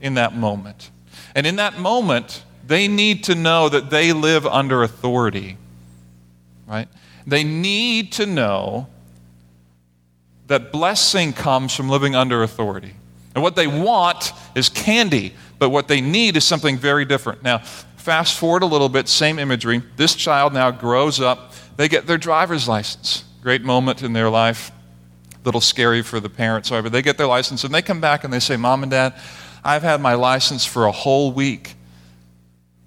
in 0.00 0.14
that 0.14 0.36
moment? 0.36 0.92
And 1.34 1.44
in 1.44 1.56
that 1.56 1.80
moment, 1.80 2.44
they 2.64 2.86
need 2.86 3.24
to 3.24 3.34
know 3.34 3.68
that 3.68 3.90
they 3.90 4.12
live 4.12 4.46
under 4.46 4.84
authority. 4.84 5.56
Right? 6.68 6.86
They 7.26 7.42
need 7.42 8.12
to 8.12 8.26
know 8.26 8.86
that 10.52 10.70
blessing 10.70 11.32
comes 11.32 11.74
from 11.74 11.88
living 11.88 12.14
under 12.14 12.42
authority. 12.42 12.92
And 13.34 13.42
what 13.42 13.56
they 13.56 13.66
want 13.66 14.32
is 14.54 14.68
candy, 14.68 15.32
but 15.58 15.70
what 15.70 15.88
they 15.88 16.02
need 16.02 16.36
is 16.36 16.44
something 16.44 16.76
very 16.76 17.06
different. 17.06 17.42
Now, 17.42 17.58
fast 17.96 18.38
forward 18.38 18.62
a 18.62 18.66
little 18.66 18.90
bit, 18.90 19.08
same 19.08 19.38
imagery. 19.38 19.82
This 19.96 20.14
child 20.14 20.52
now 20.52 20.70
grows 20.70 21.20
up, 21.20 21.54
they 21.78 21.88
get 21.88 22.06
their 22.06 22.18
driver's 22.18 22.68
license. 22.68 23.24
Great 23.40 23.62
moment 23.62 24.02
in 24.02 24.12
their 24.12 24.28
life. 24.28 24.72
Little 25.42 25.62
scary 25.62 26.02
for 26.02 26.20
the 26.20 26.28
parents, 26.28 26.68
however. 26.68 26.90
They 26.90 27.00
get 27.00 27.16
their 27.16 27.26
license 27.26 27.64
and 27.64 27.74
they 27.74 27.80
come 27.80 28.02
back 28.02 28.22
and 28.22 28.30
they 28.30 28.38
say, 28.38 28.58
Mom 28.58 28.82
and 28.82 28.90
Dad, 28.92 29.14
I've 29.64 29.82
had 29.82 30.02
my 30.02 30.14
license 30.14 30.66
for 30.66 30.84
a 30.84 30.92
whole 30.92 31.32
week. 31.32 31.76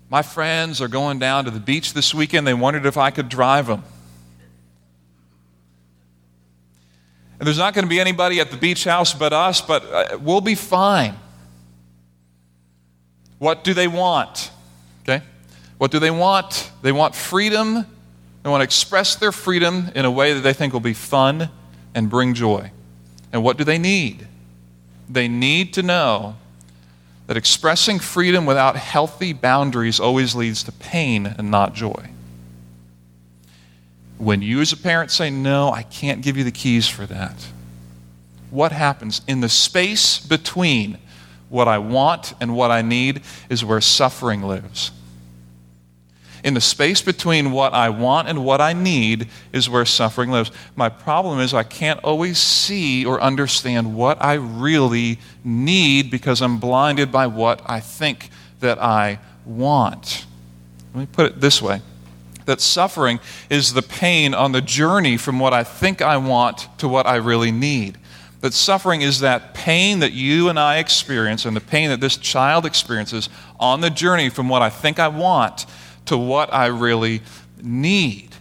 My 0.07 0.21
friends 0.21 0.81
are 0.81 0.87
going 0.87 1.17
down 1.17 1.45
to 1.45 1.51
the 1.51 1.59
beach 1.59 1.93
this 1.93 2.13
weekend. 2.13 2.45
They 2.45 2.53
wondered 2.53 2.85
if 2.85 2.95
I 2.95 3.09
could 3.09 3.27
drive 3.27 3.65
them. 3.65 3.83
And 7.39 7.47
there's 7.47 7.57
not 7.57 7.73
going 7.73 7.85
to 7.85 7.89
be 7.89 7.99
anybody 7.99 8.39
at 8.39 8.51
the 8.51 8.57
beach 8.57 8.85
house 8.85 9.13
but 9.13 9.33
us, 9.33 9.61
but 9.61 9.83
uh, 9.85 10.17
we'll 10.21 10.41
be 10.41 10.55
fine. 10.55 11.15
What 13.39 13.63
do 13.63 13.73
they 13.73 13.87
want? 13.87 14.51
Okay? 15.03 15.21
What 15.77 15.91
do 15.91 15.99
they 15.99 16.11
want? 16.11 16.71
They 16.81 16.91
want 16.91 17.13
freedom. 17.13 17.85
They 18.43 18.49
want 18.49 18.61
to 18.61 18.65
express 18.65 19.15
their 19.15 19.31
freedom 19.31 19.89
in 19.95 20.05
a 20.05 20.11
way 20.11 20.33
that 20.33 20.41
they 20.41 20.53
think 20.53 20.71
will 20.71 20.79
be 20.79 20.93
fun 20.93 21.49
and 21.93 22.09
bring 22.09 22.33
joy. 22.33 22.71
And 23.33 23.43
what 23.43 23.57
do 23.57 23.63
they 23.63 23.77
need? 23.77 24.27
They 25.09 25.27
need 25.27 25.73
to 25.73 25.83
know 25.83 26.37
that 27.27 27.37
expressing 27.37 27.99
freedom 27.99 28.45
without 28.45 28.75
healthy 28.75 29.33
boundaries 29.33 29.99
always 29.99 30.35
leads 30.35 30.63
to 30.63 30.71
pain 30.71 31.25
and 31.25 31.51
not 31.51 31.73
joy. 31.73 32.09
When 34.17 34.41
you, 34.41 34.61
as 34.61 34.71
a 34.71 34.77
parent, 34.77 35.11
say, 35.11 35.29
No, 35.29 35.71
I 35.71 35.83
can't 35.83 36.21
give 36.21 36.37
you 36.37 36.43
the 36.43 36.51
keys 36.51 36.87
for 36.87 37.05
that, 37.05 37.47
what 38.49 38.71
happens? 38.71 39.21
In 39.27 39.41
the 39.41 39.49
space 39.49 40.19
between 40.19 40.97
what 41.49 41.67
I 41.67 41.77
want 41.77 42.33
and 42.39 42.55
what 42.55 42.71
I 42.71 42.81
need 42.81 43.21
is 43.49 43.63
where 43.63 43.81
suffering 43.81 44.41
lives. 44.41 44.91
In 46.43 46.53
the 46.53 46.61
space 46.61 47.01
between 47.01 47.51
what 47.51 47.73
I 47.73 47.89
want 47.89 48.29
and 48.29 48.45
what 48.45 48.61
I 48.61 48.73
need 48.73 49.29
is 49.51 49.67
where 49.67 49.83
suffering 49.83 50.29
lives. 50.29 50.51
My 50.75 50.89
problem 50.89 51.39
is 51.39 51.55
I 51.55 51.63
can't 51.63 51.99
always 52.03 52.37
see 52.37 53.03
or 53.03 53.19
understand 53.19 53.95
what 53.95 54.23
I 54.23 54.33
really 54.35 55.17
need 55.43 56.11
because 56.11 56.41
I'm 56.41 56.59
blinded 56.59 57.11
by 57.11 57.25
what 57.27 57.61
I 57.65 57.79
think 57.79 58.29
that 58.59 58.79
I 58.79 59.19
want. 59.43 60.25
Let 60.93 60.99
me 60.99 61.07
put 61.11 61.25
it 61.25 61.41
this 61.41 61.61
way 61.63 61.81
that 62.45 62.61
suffering 62.61 63.19
is 63.49 63.73
the 63.73 63.81
pain 63.81 64.33
on 64.33 64.51
the 64.51 64.61
journey 64.61 65.17
from 65.17 65.39
what 65.39 65.53
I 65.53 65.63
think 65.63 66.01
I 66.01 66.17
want 66.17 66.67
to 66.79 66.87
what 66.87 67.05
I 67.07 67.15
really 67.15 67.51
need. 67.51 67.97
That 68.41 68.53
suffering 68.53 69.01
is 69.01 69.21
that 69.21 69.53
pain 69.53 69.99
that 69.99 70.13
you 70.13 70.49
and 70.49 70.59
I 70.59 70.77
experience 70.77 71.45
and 71.45 71.55
the 71.55 71.61
pain 71.61 71.89
that 71.89 71.99
this 71.99 72.17
child 72.17 72.65
experiences 72.65 73.29
on 73.59 73.81
the 73.81 73.89
journey 73.89 74.29
from 74.29 74.49
what 74.49 74.61
I 74.61 74.69
think 74.69 74.99
I 74.99 75.07
want 75.07 75.65
to 76.05 76.17
what 76.17 76.53
I 76.53 76.67
really 76.67 77.21
need. 77.61 78.35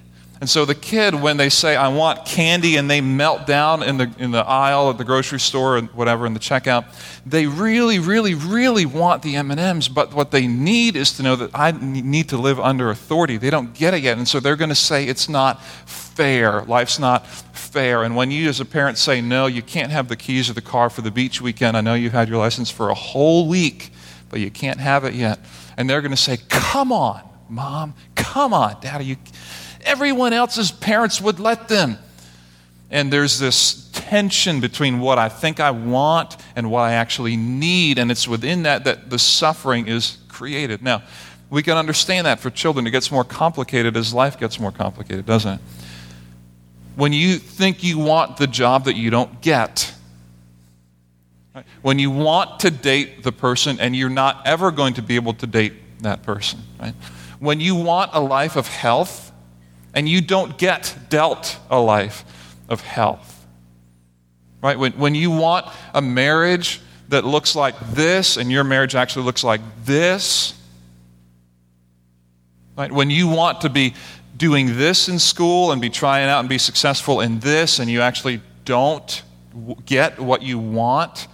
And 0.45 0.51
so 0.51 0.67
the 0.67 0.75
kid, 0.75 1.15
when 1.15 1.39
they 1.39 1.49
say, 1.49 1.75
I 1.75 1.89
want 1.89 2.27
candy, 2.27 2.77
and 2.77 2.91
they 2.91 3.01
melt 3.01 3.47
down 3.47 3.83
in 3.83 3.97
the, 3.97 4.13
in 4.19 4.31
the 4.31 4.47
aisle 4.47 4.91
at 4.91 4.99
the 4.99 5.05
grocery 5.05 5.41
store 5.41 5.79
or 5.79 5.81
whatever 5.81 6.27
in 6.27 6.35
the 6.35 6.39
checkout, 6.39 6.85
they 7.25 7.47
really, 7.47 7.99
really, 7.99 8.35
really 8.35 8.85
want 8.85 9.23
the 9.23 9.37
M&Ms, 9.37 9.89
but 9.89 10.13
what 10.13 10.33
they 10.33 10.47
need 10.47 10.97
is 10.97 11.13
to 11.13 11.23
know 11.23 11.35
that 11.35 11.51
I 11.55 11.71
need 11.71 12.29
to 12.29 12.37
live 12.37 12.61
under 12.61 12.91
authority. 12.91 13.39
They 13.39 13.49
don't 13.49 13.73
get 13.73 13.95
it 13.95 14.03
yet, 14.03 14.19
and 14.19 14.29
so 14.29 14.39
they're 14.39 14.55
going 14.55 14.69
to 14.69 14.75
say 14.75 15.07
it's 15.07 15.31
not 15.31 15.65
fair. 15.65 16.61
Life's 16.65 16.99
not 16.99 17.27
fair. 17.27 18.03
And 18.03 18.15
when 18.15 18.31
you 18.31 18.51
as 18.51 18.61
a 18.61 18.67
parent 18.67 18.99
say, 18.99 19.23
no, 19.23 19.47
you 19.47 19.63
can't 19.63 19.93
have 19.93 20.09
the 20.09 20.17
keys 20.17 20.51
of 20.51 20.57
the 20.57 20.61
car 20.61 20.91
for 20.91 21.01
the 21.01 21.11
beach 21.11 21.41
weekend, 21.41 21.75
I 21.75 21.81
know 21.81 21.95
you've 21.95 22.13
had 22.13 22.29
your 22.29 22.37
license 22.37 22.71
for 22.71 22.91
a 22.91 22.95
whole 22.95 23.49
week, 23.49 23.93
but 24.29 24.41
you 24.41 24.51
can't 24.51 24.79
have 24.79 25.07
it 25.07 25.15
yet. 25.15 25.39
And 25.79 25.89
they're 25.89 26.03
going 26.03 26.11
to 26.11 26.19
say, 26.19 26.37
come 26.51 26.93
on, 26.93 27.23
mom, 27.49 27.95
come 28.15 28.53
on, 28.53 28.77
daddy, 28.83 29.07
you 29.07 29.17
everyone 29.85 30.33
else's 30.33 30.71
parents 30.71 31.21
would 31.21 31.41
let 31.41 31.69
them. 31.69 31.99
And 32.91 33.13
there's 33.13 33.39
this 33.39 33.91
tension 33.93 34.61
between 34.61 35.01
what 35.01 35.19
I 35.19 35.29
think 35.29 35.59
I 35.61 35.71
want 35.71 36.37
and 36.55 36.71
what 36.71 36.83
I 36.83 36.93
actually 36.93 37.37
need, 37.37 37.99
and 37.99 38.11
it's 38.11 38.29
within 38.29 38.63
that 38.65 38.85
that 38.85 39.11
the 39.11 39.19
suffering 39.19 39.89
is 39.89 40.19
created. 40.29 40.83
Now, 40.83 41.03
we 41.51 41.63
can 41.63 41.77
understand 41.77 42.27
that 42.27 42.41
for 42.41 42.51
children. 42.51 42.87
It 42.87 42.91
gets 42.91 43.11
more 43.11 43.25
complicated 43.25 43.97
as 43.97 44.13
life 44.13 44.39
gets 44.39 44.59
more 44.59 44.73
complicated, 44.73 45.27
doesn't 45.27 45.55
it? 45.55 45.61
When 46.97 47.13
you 47.13 47.37
think 47.37 47.83
you 47.83 47.99
want 47.99 48.37
the 48.37 48.47
job 48.47 48.85
that 48.85 48.97
you 48.97 49.11
don't 49.11 49.41
get, 49.41 49.93
right? 51.55 51.65
when 51.83 51.99
you 51.99 52.11
want 52.11 52.61
to 52.61 52.71
date 52.71 53.23
the 53.23 53.33
person 53.33 53.81
and 53.81 53.97
you're 53.97 54.09
not 54.09 54.47
ever 54.47 54.71
going 54.71 54.95
to 54.95 55.03
be 55.03 55.17
able 55.17 55.35
to 55.35 55.47
date 55.47 55.73
that 56.03 56.23
person, 56.23 56.61
right? 56.81 56.95
when 57.41 57.61
you 57.61 57.75
want 57.75 58.11
a 58.15 58.21
life 58.21 58.57
of 58.57 58.69
health 58.69 59.33
and 59.95 60.09
you 60.09 60.21
don't 60.21 60.59
get 60.59 60.97
dealt 61.09 61.59
a 61.71 61.79
life 61.79 62.25
of 62.69 62.81
health. 62.81 63.47
Right? 64.63 64.79
When, 64.79 64.93
when 64.93 65.15
you 65.15 65.31
want 65.31 65.67
a 65.93 66.03
marriage 66.03 66.81
that 67.09 67.25
looks 67.25 67.55
like 67.55 67.79
this 67.93 68.37
and 68.37 68.51
your 68.51 68.65
marriage 68.65 68.95
actually 68.95 69.25
looks 69.25 69.45
like 69.45 69.61
this, 69.85 70.59
right? 72.77 72.91
When 72.91 73.11
you 73.11 73.29
want 73.29 73.61
to 73.61 73.71
be 73.71 73.95
doing 74.37 74.77
this 74.79 75.09
in 75.09 75.19
school 75.19 75.71
and 75.71 75.81
be 75.81 75.91
trying 75.91 76.29
out 76.29 76.41
and 76.41 76.49
be 76.49 76.59
successful 76.59 77.21
in 77.21 77.41
this 77.41 77.79
and 77.79 77.91
you 77.91 78.01
actually 78.01 78.41
don't 78.65 79.23
get 79.85 80.19
what 80.19 80.43
you 80.43 80.59
want, 80.59 81.29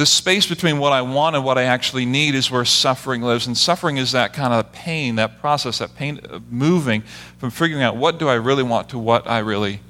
the 0.00 0.06
space 0.06 0.46
between 0.46 0.78
what 0.78 0.94
I 0.94 1.02
want 1.02 1.36
and 1.36 1.44
what 1.44 1.58
I 1.58 1.64
actually 1.64 2.06
need 2.06 2.34
is 2.34 2.50
where 2.50 2.64
suffering 2.64 3.20
lives. 3.20 3.46
And 3.46 3.54
suffering 3.54 3.98
is 3.98 4.12
that 4.12 4.32
kind 4.32 4.54
of 4.54 4.72
pain, 4.72 5.16
that 5.16 5.40
process, 5.42 5.76
that 5.80 5.94
pain 5.94 6.20
of 6.30 6.50
moving 6.50 7.02
from 7.36 7.50
figuring 7.50 7.82
out 7.82 7.98
what 7.98 8.18
do 8.18 8.26
I 8.26 8.36
really 8.36 8.62
want 8.62 8.88
to 8.88 8.98
what 8.98 9.28
I 9.28 9.40
really 9.40 9.80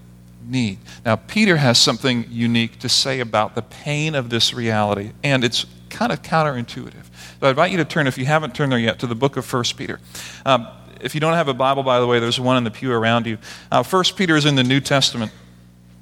need. 0.44 0.78
Now, 1.04 1.14
Peter 1.14 1.58
has 1.58 1.78
something 1.78 2.26
unique 2.28 2.80
to 2.80 2.88
say 2.88 3.20
about 3.20 3.54
the 3.54 3.62
pain 3.62 4.16
of 4.16 4.30
this 4.30 4.52
reality, 4.52 5.12
and 5.22 5.44
it's 5.44 5.64
kind 5.90 6.10
of 6.10 6.22
counterintuitive. 6.22 7.04
So 7.38 7.46
I 7.46 7.50
invite 7.50 7.70
you 7.70 7.76
to 7.76 7.84
turn, 7.84 8.08
if 8.08 8.18
you 8.18 8.24
haven't 8.24 8.52
turned 8.52 8.72
there 8.72 8.80
yet, 8.80 8.98
to 8.98 9.06
the 9.06 9.14
book 9.14 9.36
of 9.36 9.50
1 9.50 9.62
Peter. 9.76 10.00
Um, 10.44 10.66
if 11.00 11.14
you 11.14 11.20
don't 11.20 11.34
have 11.34 11.46
a 11.46 11.54
Bible, 11.54 11.84
by 11.84 12.00
the 12.00 12.06
way, 12.08 12.18
there's 12.18 12.40
one 12.40 12.56
in 12.56 12.64
the 12.64 12.72
pew 12.72 12.90
around 12.90 13.26
you. 13.26 13.38
Uh, 13.70 13.84
1 13.84 14.04
Peter 14.16 14.36
is 14.36 14.44
in 14.44 14.56
the 14.56 14.64
New 14.64 14.80
Testament. 14.80 15.30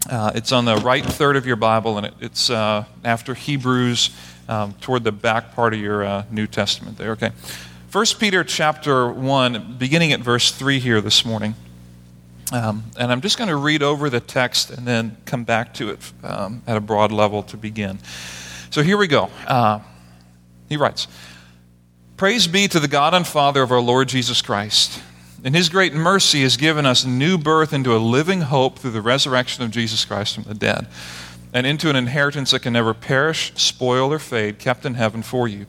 Uh, 0.08 0.32
it's 0.34 0.52
on 0.52 0.64
the 0.64 0.76
right 0.76 1.04
third 1.04 1.36
of 1.36 1.44
your 1.44 1.56
Bible, 1.56 1.98
and 1.98 2.06
it, 2.06 2.14
it's 2.20 2.48
uh, 2.48 2.86
after 3.04 3.34
Hebrews, 3.34 4.08
um, 4.48 4.72
toward 4.80 5.04
the 5.04 5.12
back 5.12 5.54
part 5.54 5.74
of 5.74 5.80
your 5.80 6.02
uh, 6.02 6.24
New 6.30 6.46
Testament 6.46 6.96
there. 6.96 7.10
Okay. 7.10 7.30
1 7.92 8.06
Peter 8.18 8.42
chapter 8.42 9.10
1, 9.10 9.76
beginning 9.78 10.12
at 10.12 10.20
verse 10.20 10.50
3 10.50 10.78
here 10.78 11.02
this 11.02 11.26
morning. 11.26 11.54
Um, 12.52 12.84
and 12.98 13.12
I'm 13.12 13.20
just 13.20 13.36
going 13.36 13.48
to 13.48 13.56
read 13.56 13.82
over 13.82 14.08
the 14.08 14.20
text 14.20 14.70
and 14.70 14.86
then 14.86 15.18
come 15.26 15.44
back 15.44 15.74
to 15.74 15.90
it 15.90 16.12
um, 16.22 16.62
at 16.66 16.78
a 16.78 16.80
broad 16.80 17.12
level 17.12 17.42
to 17.42 17.58
begin. 17.58 17.98
So 18.70 18.82
here 18.82 18.96
we 18.96 19.08
go. 19.08 19.28
Uh, 19.46 19.80
he 20.70 20.78
writes 20.78 21.06
Praise 22.16 22.46
be 22.46 22.66
to 22.68 22.80
the 22.80 22.88
God 22.88 23.12
and 23.12 23.26
Father 23.26 23.62
of 23.62 23.70
our 23.72 23.80
Lord 23.80 24.08
Jesus 24.08 24.40
Christ 24.40 25.02
in 25.44 25.54
His 25.54 25.68
great 25.68 25.94
mercy, 25.94 26.42
has 26.42 26.56
given 26.56 26.84
us 26.84 27.04
new 27.04 27.38
birth 27.38 27.72
into 27.72 27.94
a 27.94 27.98
living 27.98 28.42
hope 28.42 28.78
through 28.78 28.90
the 28.90 29.02
resurrection 29.02 29.62
of 29.64 29.70
Jesus 29.70 30.04
Christ 30.04 30.34
from 30.34 30.44
the 30.44 30.54
dead, 30.54 30.86
and 31.52 31.66
into 31.66 31.88
an 31.88 31.96
inheritance 31.96 32.50
that 32.50 32.60
can 32.60 32.72
never 32.72 32.94
perish, 32.94 33.52
spoil, 33.54 34.12
or 34.12 34.18
fade, 34.18 34.58
kept 34.58 34.84
in 34.84 34.94
heaven 34.94 35.22
for 35.22 35.48
you, 35.48 35.66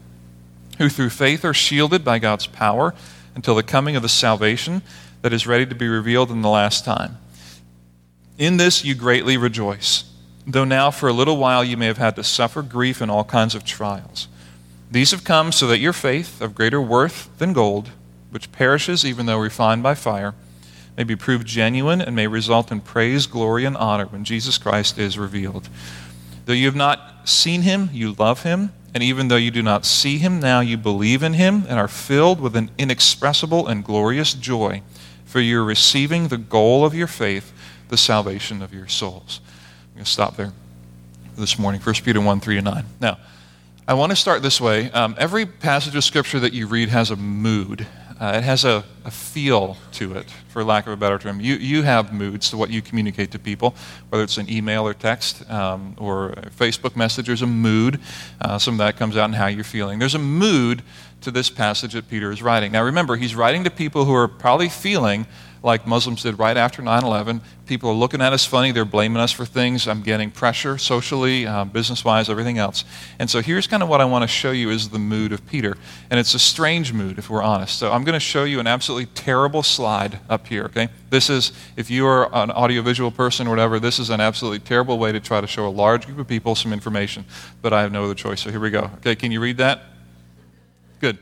who 0.78 0.90
through 0.90 1.10
faith 1.10 1.46
are 1.46 1.54
shielded 1.54 2.04
by 2.04 2.20
God's 2.20 2.48
power 2.48 2.94
until 3.36 3.56
the 3.56 3.64
coming 3.64 3.96
of 3.96 4.02
the 4.02 4.10
salvation 4.10 4.82
that 5.22 5.34
is 5.34 5.48
ready 5.48 5.66
to 5.66 5.76
be 5.76 5.88
revealed 5.88 6.32
in 6.32 6.42
the 6.42 6.50
last 6.50 6.84
time. 6.84 7.18
In 8.38 8.58
this 8.58 8.84
you 8.84 8.96
greatly 8.96 9.38
rejoice, 9.38 10.06
though 10.48 10.66
now 10.66 10.92
for 10.92 11.10
a 11.10 11.14
little 11.14 11.38
while 11.38 11.64
you 11.64 11.78
may 11.78 11.88
have 11.88 11.98
had 11.98 12.16
to 12.16 12.24
suffer 12.24 12.62
grief 12.62 13.02
in 13.02 13.10
all 13.10 13.24
kinds 13.24 13.54
of 13.54 13.66
trials. 13.66 14.28
These 14.90 15.12
have 15.12 15.24
come 15.24 15.52
so 15.52 15.68
that 15.68 15.80
your 15.80 15.94
faith, 15.94 16.42
of 16.42 16.56
greater 16.56 16.82
worth 16.82 17.30
than 17.38 17.54
gold, 17.54 17.92
which 18.32 18.52
perishes 18.52 19.06
even 19.06 19.26
though 19.26 19.40
refined 19.40 19.84
by 19.84 19.96
fire, 19.96 20.34
may 20.98 21.04
be 21.04 21.16
proved 21.16 21.48
genuine 21.48 22.02
and 22.02 22.16
may 22.16 22.28
result 22.28 22.72
in 22.72 22.82
praise, 22.82 23.26
glory, 23.26 23.66
and 23.66 23.78
honor 23.78 24.06
when 24.06 24.24
Jesus 24.24 24.58
Christ 24.58 24.98
is 24.98 25.18
revealed. 25.18 25.70
Though 26.46 26.54
you 26.54 26.66
have 26.66 26.76
not 26.76 27.30
seen 27.30 27.62
him, 27.62 27.90
you 27.94 28.14
love 28.14 28.44
him, 28.44 28.74
and 28.94 29.04
even 29.04 29.28
though 29.28 29.36
you 29.36 29.52
do 29.52 29.62
not 29.62 29.86
see 29.86 30.18
him 30.18 30.40
now, 30.40 30.62
you 30.62 30.78
believe 30.78 31.22
in 31.22 31.34
him 31.34 31.64
and 31.70 31.80
are 31.80 31.88
filled 31.88 32.42
with 32.42 32.56
an 32.56 32.72
inexpressible 32.78 33.68
and 33.68 33.84
glorious 33.84 34.34
joy, 34.34 34.82
for 35.26 35.40
you're 35.40 35.64
receiving 35.64 36.28
the 36.28 36.38
goal 36.38 36.84
of 36.84 36.96
your 36.96 37.08
faith, 37.08 37.54
the 37.90 37.98
salvation 37.98 38.62
of 38.62 38.74
your 38.74 38.88
souls. 38.88 39.42
I'm 39.90 39.96
going 39.96 40.06
to 40.06 40.12
stop 40.12 40.38
there 40.38 40.52
this 41.38 41.60
morning, 41.60 41.82
1 41.82 41.96
Peter 42.04 42.20
1 42.20 42.40
3 42.40 42.56
to 42.56 42.62
9. 42.62 42.86
Now, 43.00 43.20
I 43.88 43.94
want 43.94 44.12
to 44.12 44.16
start 44.16 44.42
this 44.42 44.60
way. 44.60 44.92
Um, 44.92 45.16
every 45.18 45.46
passage 45.46 45.96
of 45.96 46.04
Scripture 46.04 46.40
that 46.42 46.54
you 46.54 46.68
read 46.68 46.90
has 46.90 47.12
a 47.12 47.16
mood. 47.16 47.88
Uh, 48.20 48.34
it 48.36 48.44
has 48.44 48.66
a, 48.66 48.84
a, 49.06 49.12
feel 49.12 49.78
to 49.94 50.14
it, 50.14 50.30
for 50.50 50.62
lack 50.62 50.86
of 50.86 50.92
a 50.92 50.98
better 50.98 51.18
term. 51.18 51.40
You, 51.40 51.56
you 51.56 51.84
have 51.84 52.12
moods 52.12 52.50
to 52.50 52.58
what 52.58 52.70
you 52.70 52.82
communicate 52.82 53.32
to 53.32 53.40
people, 53.40 53.76
whether 54.10 54.24
it's 54.26 54.38
an 54.38 54.50
email 54.50 54.86
or 54.86 54.94
text 54.94 55.50
um, 55.50 55.96
or 55.98 56.32
Facebook 56.58 56.98
message. 56.98 57.28
There's 57.28 57.44
a 57.44 57.48
mood. 57.48 58.02
Uh, 58.42 58.60
some 58.60 58.74
of 58.74 58.78
that 58.80 58.98
comes 58.98 59.16
out 59.16 59.30
in 59.30 59.34
how 59.34 59.48
you're 59.48 59.64
feeling. 59.64 60.00
There's 60.00 60.16
a 60.16 60.20
mood 60.20 60.84
to 61.22 61.32
this 61.32 61.50
passage 61.50 61.94
that 61.94 62.10
Peter 62.10 62.30
is 62.30 62.42
writing. 62.42 62.74
Now, 62.74 62.84
remember, 62.84 63.16
he's 63.16 63.36
writing 63.36 63.64
to 63.64 63.70
people 63.70 64.04
who 64.04 64.14
are 64.14 64.28
probably 64.28 64.68
feeling 64.68 65.26
like 65.62 65.86
Muslims 65.86 66.24
did 66.24 66.40
right 66.40 66.56
after 66.56 66.82
9 66.82 67.04
11. 67.04 67.42
People 67.66 67.90
are 67.90 67.96
looking 67.96 68.22
at 68.22 68.34
us 68.34 68.46
funny. 68.46 68.72
They're 68.72 68.86
blaming 68.86 69.22
us 69.22 69.32
for 69.32 69.46
things. 69.46 69.88
I'm 69.88 70.02
getting 70.02 70.32
pressure 70.32 70.78
socially, 70.78 71.46
uh, 71.46 71.66
business 71.66 72.04
wise, 72.04 72.30
everything 72.30 72.58
else. 72.58 72.84
And 73.20 73.30
so 73.30 73.42
here's 73.42 73.68
kind 73.68 73.84
of 73.84 73.90
what 73.90 74.02
I 74.02 74.06
want 74.06 74.24
to 74.24 74.28
show 74.28 74.52
you 74.52 74.70
is 74.70 74.90
the 74.90 75.00
mood 75.00 75.32
of 75.32 75.46
Peter. 75.46 75.78
And 76.10 76.20
it's 76.20 76.34
a 76.34 76.40
strange 76.40 76.94
mood, 76.94 77.20
if 77.20 77.30
we're 77.30 77.44
honest. 77.44 77.78
So 77.78 77.92
I'm 77.92 78.04
going 78.04 78.14
to 78.14 78.20
show 78.20 78.44
you 78.44 78.60
an 78.60 78.68
absolutely 78.68 79.06
terrible 79.08 79.62
slide 79.62 80.20
up 80.30 80.48
here, 80.48 80.64
okay? 80.66 80.90
This 81.10 81.30
is, 81.30 81.52
if 81.76 81.92
you 81.92 82.08
are 82.08 82.34
an 82.34 82.50
audiovisual 82.50 83.12
person 83.12 83.46
or 83.46 83.52
whatever, 83.52 83.80
this 83.80 84.00
is 84.00 84.10
an 84.10 84.20
absolutely 84.22 84.60
terrible 84.60 84.98
way 84.98 85.12
to 85.12 85.20
try 85.20 85.42
to 85.42 85.48
show 85.48 85.68
a 85.68 85.70
large 85.70 86.06
group 86.06 86.20
of 86.20 86.28
people 86.28 86.56
some 86.56 86.74
information. 86.74 87.26
But 87.62 87.74
I 87.74 87.82
have 87.82 87.92
no 87.92 88.06
other 88.06 88.16
choice. 88.16 88.42
So 88.42 88.50
here 88.50 88.60
we 88.60 88.72
go. 88.72 88.90
Okay, 88.98 89.16
can 89.16 89.32
you 89.32 89.42
read 89.42 89.58
that? 89.58 89.84
Good. 91.00 91.18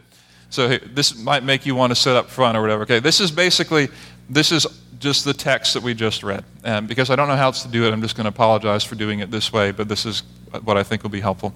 So 0.49 0.77
this 0.77 1.17
might 1.17 1.43
make 1.43 1.65
you 1.65 1.75
want 1.75 1.91
to 1.91 1.95
sit 1.95 2.15
up 2.15 2.29
front 2.29 2.57
or 2.57 2.61
whatever. 2.61 2.83
Okay, 2.83 2.99
this 2.99 3.19
is 3.19 3.31
basically 3.31 3.89
this 4.29 4.51
is 4.51 4.65
just 4.99 5.25
the 5.25 5.33
text 5.33 5.73
that 5.73 5.83
we 5.83 5.93
just 5.93 6.23
read. 6.23 6.43
And 6.63 6.87
because 6.87 7.09
I 7.09 7.15
don't 7.15 7.27
know 7.27 7.35
how 7.35 7.45
else 7.45 7.63
to 7.63 7.69
do 7.69 7.85
it, 7.85 7.93
I'm 7.93 8.01
just 8.01 8.15
going 8.15 8.25
to 8.25 8.29
apologize 8.29 8.83
for 8.83 8.95
doing 8.95 9.19
it 9.19 9.31
this 9.31 9.53
way, 9.53 9.71
but 9.71 9.87
this 9.87 10.05
is 10.05 10.23
what 10.63 10.77
I 10.77 10.83
think 10.83 11.03
will 11.03 11.09
be 11.09 11.21
helpful. 11.21 11.53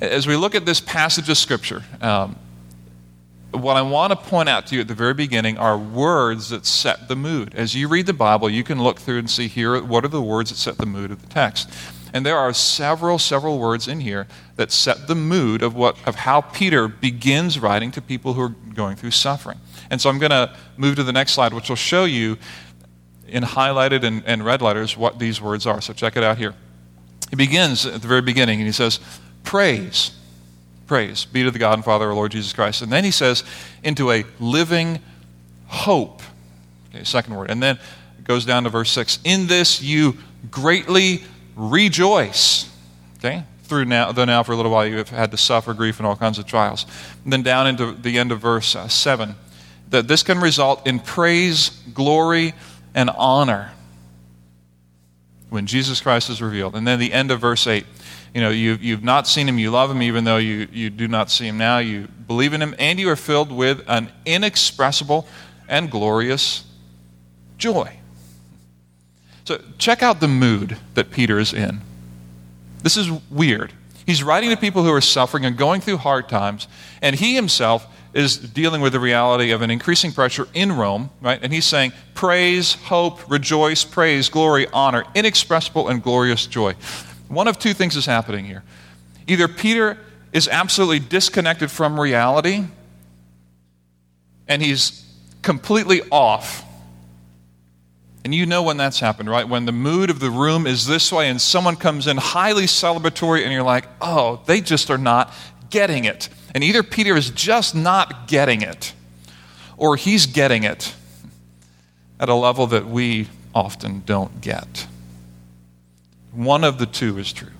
As 0.00 0.26
we 0.26 0.36
look 0.36 0.54
at 0.54 0.66
this 0.66 0.80
passage 0.80 1.28
of 1.28 1.36
Scripture, 1.36 1.84
um, 2.00 2.36
what 3.52 3.76
I 3.76 3.82
want 3.82 4.12
to 4.12 4.16
point 4.16 4.48
out 4.48 4.66
to 4.68 4.74
you 4.74 4.80
at 4.80 4.88
the 4.88 4.94
very 4.94 5.14
beginning 5.14 5.58
are 5.58 5.76
words 5.76 6.50
that 6.50 6.66
set 6.66 7.08
the 7.08 7.16
mood. 7.16 7.54
As 7.54 7.74
you 7.74 7.88
read 7.88 8.06
the 8.06 8.12
Bible, 8.12 8.48
you 8.48 8.62
can 8.62 8.82
look 8.82 8.98
through 9.00 9.18
and 9.18 9.30
see 9.30 9.48
here 9.48 9.82
what 9.82 10.04
are 10.04 10.08
the 10.08 10.22
words 10.22 10.50
that 10.50 10.56
set 10.56 10.78
the 10.78 10.86
mood 10.86 11.10
of 11.10 11.20
the 11.20 11.28
text. 11.28 11.70
And 12.12 12.26
there 12.26 12.36
are 12.36 12.52
several, 12.52 13.18
several 13.18 13.58
words 13.58 13.88
in 13.88 14.00
here 14.00 14.26
that 14.56 14.72
set 14.72 15.06
the 15.06 15.14
mood 15.14 15.62
of, 15.62 15.74
what, 15.74 15.96
of 16.06 16.16
how 16.16 16.40
Peter 16.40 16.88
begins 16.88 17.58
writing 17.58 17.90
to 17.92 18.02
people 18.02 18.34
who 18.34 18.42
are 18.42 18.54
going 18.74 18.96
through 18.96 19.12
suffering. 19.12 19.58
And 19.90 20.00
so 20.00 20.10
I'm 20.10 20.18
going 20.18 20.30
to 20.30 20.54
move 20.76 20.96
to 20.96 21.04
the 21.04 21.12
next 21.12 21.32
slide, 21.32 21.52
which 21.52 21.68
will 21.68 21.76
show 21.76 22.04
you 22.04 22.36
in 23.26 23.42
highlighted 23.42 24.02
and, 24.02 24.22
and 24.26 24.44
red 24.44 24.60
letters 24.60 24.96
what 24.96 25.18
these 25.18 25.40
words 25.40 25.66
are. 25.66 25.80
So 25.80 25.92
check 25.92 26.16
it 26.16 26.22
out 26.22 26.38
here. 26.38 26.54
He 27.30 27.36
begins 27.36 27.86
at 27.86 28.02
the 28.02 28.08
very 28.08 28.22
beginning 28.22 28.58
and 28.58 28.66
he 28.66 28.72
says, 28.72 28.98
Praise, 29.44 30.12
praise 30.86 31.24
be 31.24 31.44
to 31.44 31.50
the 31.50 31.58
God 31.58 31.74
and 31.74 31.84
Father, 31.84 32.06
of 32.06 32.10
our 32.10 32.16
Lord 32.16 32.32
Jesus 32.32 32.52
Christ. 32.52 32.82
And 32.82 32.90
then 32.90 33.04
he 33.04 33.10
says, 33.10 33.44
into 33.82 34.10
a 34.10 34.24
living 34.38 34.98
hope. 35.66 36.22
Okay, 36.92 37.04
second 37.04 37.36
word. 37.36 37.50
And 37.50 37.62
then 37.62 37.78
it 38.18 38.24
goes 38.24 38.44
down 38.44 38.64
to 38.64 38.70
verse 38.70 38.90
6. 38.90 39.20
In 39.24 39.46
this 39.46 39.80
you 39.80 40.18
greatly 40.50 41.22
rejoice. 41.60 42.70
Okay? 43.18 43.44
Through 43.64 43.84
now, 43.84 44.12
though 44.12 44.24
now 44.24 44.42
for 44.42 44.52
a 44.52 44.56
little 44.56 44.72
while 44.72 44.86
you 44.86 44.96
have 44.96 45.10
had 45.10 45.30
to 45.30 45.36
suffer 45.36 45.74
grief 45.74 45.98
and 45.98 46.06
all 46.06 46.16
kinds 46.16 46.38
of 46.38 46.46
trials. 46.46 46.86
And 47.24 47.32
then 47.32 47.42
down 47.42 47.66
into 47.66 47.92
the 47.92 48.18
end 48.18 48.32
of 48.32 48.40
verse 48.40 48.74
uh, 48.74 48.88
7. 48.88 49.34
That 49.90 50.08
this 50.08 50.22
can 50.22 50.38
result 50.38 50.86
in 50.86 51.00
praise, 51.00 51.70
glory, 51.92 52.54
and 52.94 53.10
honor 53.10 53.72
when 55.50 55.66
Jesus 55.66 56.00
Christ 56.00 56.30
is 56.30 56.40
revealed. 56.40 56.76
And 56.76 56.86
then 56.86 56.98
the 56.98 57.12
end 57.12 57.30
of 57.30 57.40
verse 57.40 57.66
8. 57.66 57.84
You 58.34 58.40
know, 58.40 58.50
you, 58.50 58.78
you've 58.80 59.02
not 59.02 59.26
seen 59.26 59.48
him, 59.48 59.58
you 59.58 59.72
love 59.72 59.90
him, 59.90 60.02
even 60.02 60.22
though 60.24 60.36
you, 60.36 60.68
you 60.72 60.88
do 60.88 61.08
not 61.08 61.30
see 61.30 61.48
him 61.48 61.58
now. 61.58 61.78
You 61.78 62.06
believe 62.26 62.52
in 62.52 62.62
him, 62.62 62.76
and 62.78 62.98
you 63.00 63.10
are 63.10 63.16
filled 63.16 63.50
with 63.50 63.82
an 63.88 64.10
inexpressible 64.24 65.26
and 65.68 65.90
glorious 65.90 66.64
joy. 67.58 67.98
So, 69.50 69.60
check 69.78 70.00
out 70.00 70.20
the 70.20 70.28
mood 70.28 70.76
that 70.94 71.10
Peter 71.10 71.40
is 71.40 71.52
in. 71.52 71.80
This 72.84 72.96
is 72.96 73.10
weird. 73.28 73.72
He's 74.06 74.22
writing 74.22 74.50
to 74.50 74.56
people 74.56 74.84
who 74.84 74.92
are 74.92 75.00
suffering 75.00 75.44
and 75.44 75.56
going 75.56 75.80
through 75.80 75.96
hard 75.96 76.28
times, 76.28 76.68
and 77.02 77.16
he 77.16 77.34
himself 77.34 77.84
is 78.14 78.36
dealing 78.36 78.80
with 78.80 78.92
the 78.92 79.00
reality 79.00 79.50
of 79.50 79.60
an 79.60 79.68
increasing 79.72 80.12
pressure 80.12 80.46
in 80.54 80.70
Rome, 80.70 81.10
right? 81.20 81.40
And 81.42 81.52
he's 81.52 81.64
saying, 81.64 81.92
praise, 82.14 82.74
hope, 82.74 83.28
rejoice, 83.28 83.82
praise, 83.82 84.28
glory, 84.28 84.68
honor, 84.72 85.04
inexpressible 85.16 85.88
and 85.88 86.00
glorious 86.00 86.46
joy. 86.46 86.74
One 87.26 87.48
of 87.48 87.58
two 87.58 87.74
things 87.74 87.96
is 87.96 88.06
happening 88.06 88.44
here. 88.44 88.62
Either 89.26 89.48
Peter 89.48 89.98
is 90.32 90.46
absolutely 90.46 91.00
disconnected 91.00 91.72
from 91.72 91.98
reality 91.98 92.66
and 94.46 94.62
he's 94.62 95.04
completely 95.42 96.02
off. 96.12 96.64
And 98.24 98.34
you 98.34 98.44
know 98.44 98.62
when 98.62 98.76
that's 98.76 99.00
happened, 99.00 99.30
right? 99.30 99.48
When 99.48 99.64
the 99.64 99.72
mood 99.72 100.10
of 100.10 100.20
the 100.20 100.30
room 100.30 100.66
is 100.66 100.86
this 100.86 101.10
way 101.10 101.30
and 101.30 101.40
someone 101.40 101.76
comes 101.76 102.06
in 102.06 102.18
highly 102.18 102.64
celebratory 102.64 103.42
and 103.42 103.52
you're 103.52 103.62
like, 103.62 103.86
oh, 104.00 104.42
they 104.46 104.60
just 104.60 104.90
are 104.90 104.98
not 104.98 105.32
getting 105.70 106.04
it. 106.04 106.28
And 106.54 106.62
either 106.62 106.82
Peter 106.82 107.16
is 107.16 107.30
just 107.30 107.74
not 107.74 108.28
getting 108.28 108.60
it, 108.60 108.92
or 109.76 109.96
he's 109.96 110.26
getting 110.26 110.64
it 110.64 110.94
at 112.18 112.28
a 112.28 112.34
level 112.34 112.66
that 112.66 112.86
we 112.86 113.28
often 113.54 114.02
don't 114.04 114.40
get. 114.40 114.86
One 116.32 116.64
of 116.64 116.78
the 116.78 116.86
two 116.86 117.18
is 117.18 117.32
true. 117.32 117.52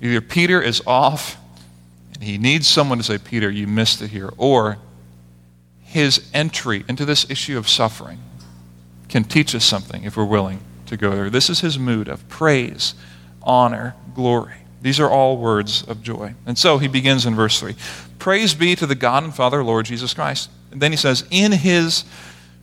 Either 0.00 0.20
Peter 0.20 0.62
is 0.62 0.82
off 0.86 1.36
and 2.14 2.22
he 2.22 2.38
needs 2.38 2.66
someone 2.66 2.98
to 2.98 3.04
say, 3.04 3.18
Peter, 3.18 3.50
you 3.50 3.66
missed 3.66 4.00
it 4.00 4.08
here, 4.08 4.30
or 4.38 4.78
his 5.82 6.28
entry 6.32 6.84
into 6.88 7.04
this 7.04 7.28
issue 7.28 7.58
of 7.58 7.68
suffering 7.68 8.18
can 9.08 9.24
teach 9.24 9.54
us 9.54 9.64
something 9.64 10.04
if 10.04 10.16
we're 10.16 10.24
willing 10.24 10.60
to 10.86 10.96
go 10.96 11.10
there. 11.10 11.30
This 11.30 11.50
is 11.50 11.60
his 11.60 11.78
mood 11.78 12.08
of 12.08 12.28
praise, 12.28 12.94
honor, 13.42 13.94
glory. 14.14 14.54
These 14.80 15.00
are 15.00 15.10
all 15.10 15.38
words 15.38 15.82
of 15.82 16.02
joy. 16.02 16.34
And 16.46 16.56
so 16.56 16.78
he 16.78 16.88
begins 16.88 17.26
in 17.26 17.34
verse 17.34 17.58
3 17.58 17.74
Praise 18.18 18.54
be 18.54 18.76
to 18.76 18.86
the 18.86 18.94
God 18.94 19.24
and 19.24 19.34
Father, 19.34 19.62
Lord 19.64 19.86
Jesus 19.86 20.14
Christ. 20.14 20.50
And 20.70 20.80
then 20.80 20.92
he 20.92 20.96
says, 20.96 21.24
In 21.30 21.52
his 21.52 22.04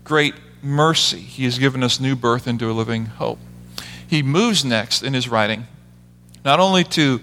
great 0.03 0.35
mercy, 0.61 1.19
he 1.19 1.43
has 1.45 1.59
given 1.59 1.83
us 1.83 1.99
new 1.99 2.15
birth 2.15 2.47
into 2.47 2.69
a 2.69 2.73
living 2.73 3.05
hope. 3.05 3.39
He 4.07 4.21
moves 4.21 4.63
next 4.63 5.03
in 5.03 5.13
his 5.13 5.27
writing, 5.27 5.65
not 6.43 6.59
only 6.59 6.83
to 6.85 7.21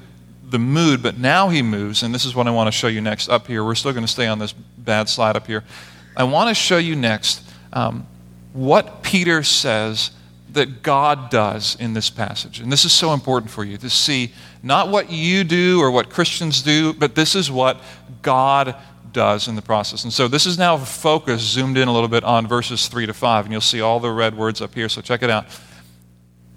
the 0.53 0.59
mood, 0.59 1.03
but 1.03 1.19
now 1.19 1.49
he 1.49 1.63
moves, 1.63 2.03
and 2.03 2.15
this 2.15 2.25
is 2.25 2.35
what 2.35 2.47
I 2.47 2.51
want 2.51 2.69
to 2.69 2.73
show 2.73 2.89
you 2.89 3.01
next 3.01 3.29
up 3.29 3.47
here. 3.47 3.65
We're 3.65 3.75
still 3.75 3.93
going 3.93 4.05
to 4.05 4.11
stay 4.13 4.27
on 4.27 4.39
this 4.39 4.53
bad 4.53 5.09
slide 5.09 5.37
up 5.37 5.47
here. 5.47 5.65
I 6.17 6.25
want 6.25 6.49
to 6.49 6.55
show 6.55 6.77
you 6.77 6.95
next 6.95 7.43
um, 7.73 8.07
what 8.53 9.03
Peter 9.03 9.43
says 9.43 10.11
that 10.53 10.83
God 10.83 11.31
does 11.31 11.77
in 11.77 11.95
this 11.95 12.11
passage. 12.11 12.61
And 12.61 12.71
this 12.71 12.85
is 12.85 12.93
so 12.93 13.15
important 13.15 13.51
for 13.51 13.65
you 13.65 13.79
to 13.79 13.89
see 13.89 14.33
not 14.63 14.89
what 14.89 15.11
you 15.11 15.45
do 15.45 15.81
or 15.81 15.91
what 15.91 16.11
Christians 16.11 16.63
do, 16.63 16.93
but 16.93 17.15
this 17.15 17.35
is 17.35 17.51
what 17.51 17.81
God 18.21 18.77
does 19.13 19.49
in 19.49 19.57
the 19.57 19.63
process. 19.63 20.05
And 20.05 20.13
so 20.13 20.29
this 20.29 20.47
is 20.47 20.59
now 20.59 20.77
focus 20.77 21.41
zoomed 21.43 21.79
in 21.79 21.89
a 21.89 21.93
little 21.93 22.09
bit 22.09 22.25
on 22.25 22.47
verses 22.47 22.89
3 22.89 23.07
to 23.07 23.15
5, 23.15 23.47
and 23.47 23.53
you'll 23.53 23.61
see 23.61 23.81
all 23.81 24.01
the 24.01 24.11
red 24.11 24.37
words 24.37 24.61
up 24.61 24.75
here, 24.75 24.89
so 24.89 25.01
check 25.01 25.23
it 25.23 25.31
out. 25.31 25.47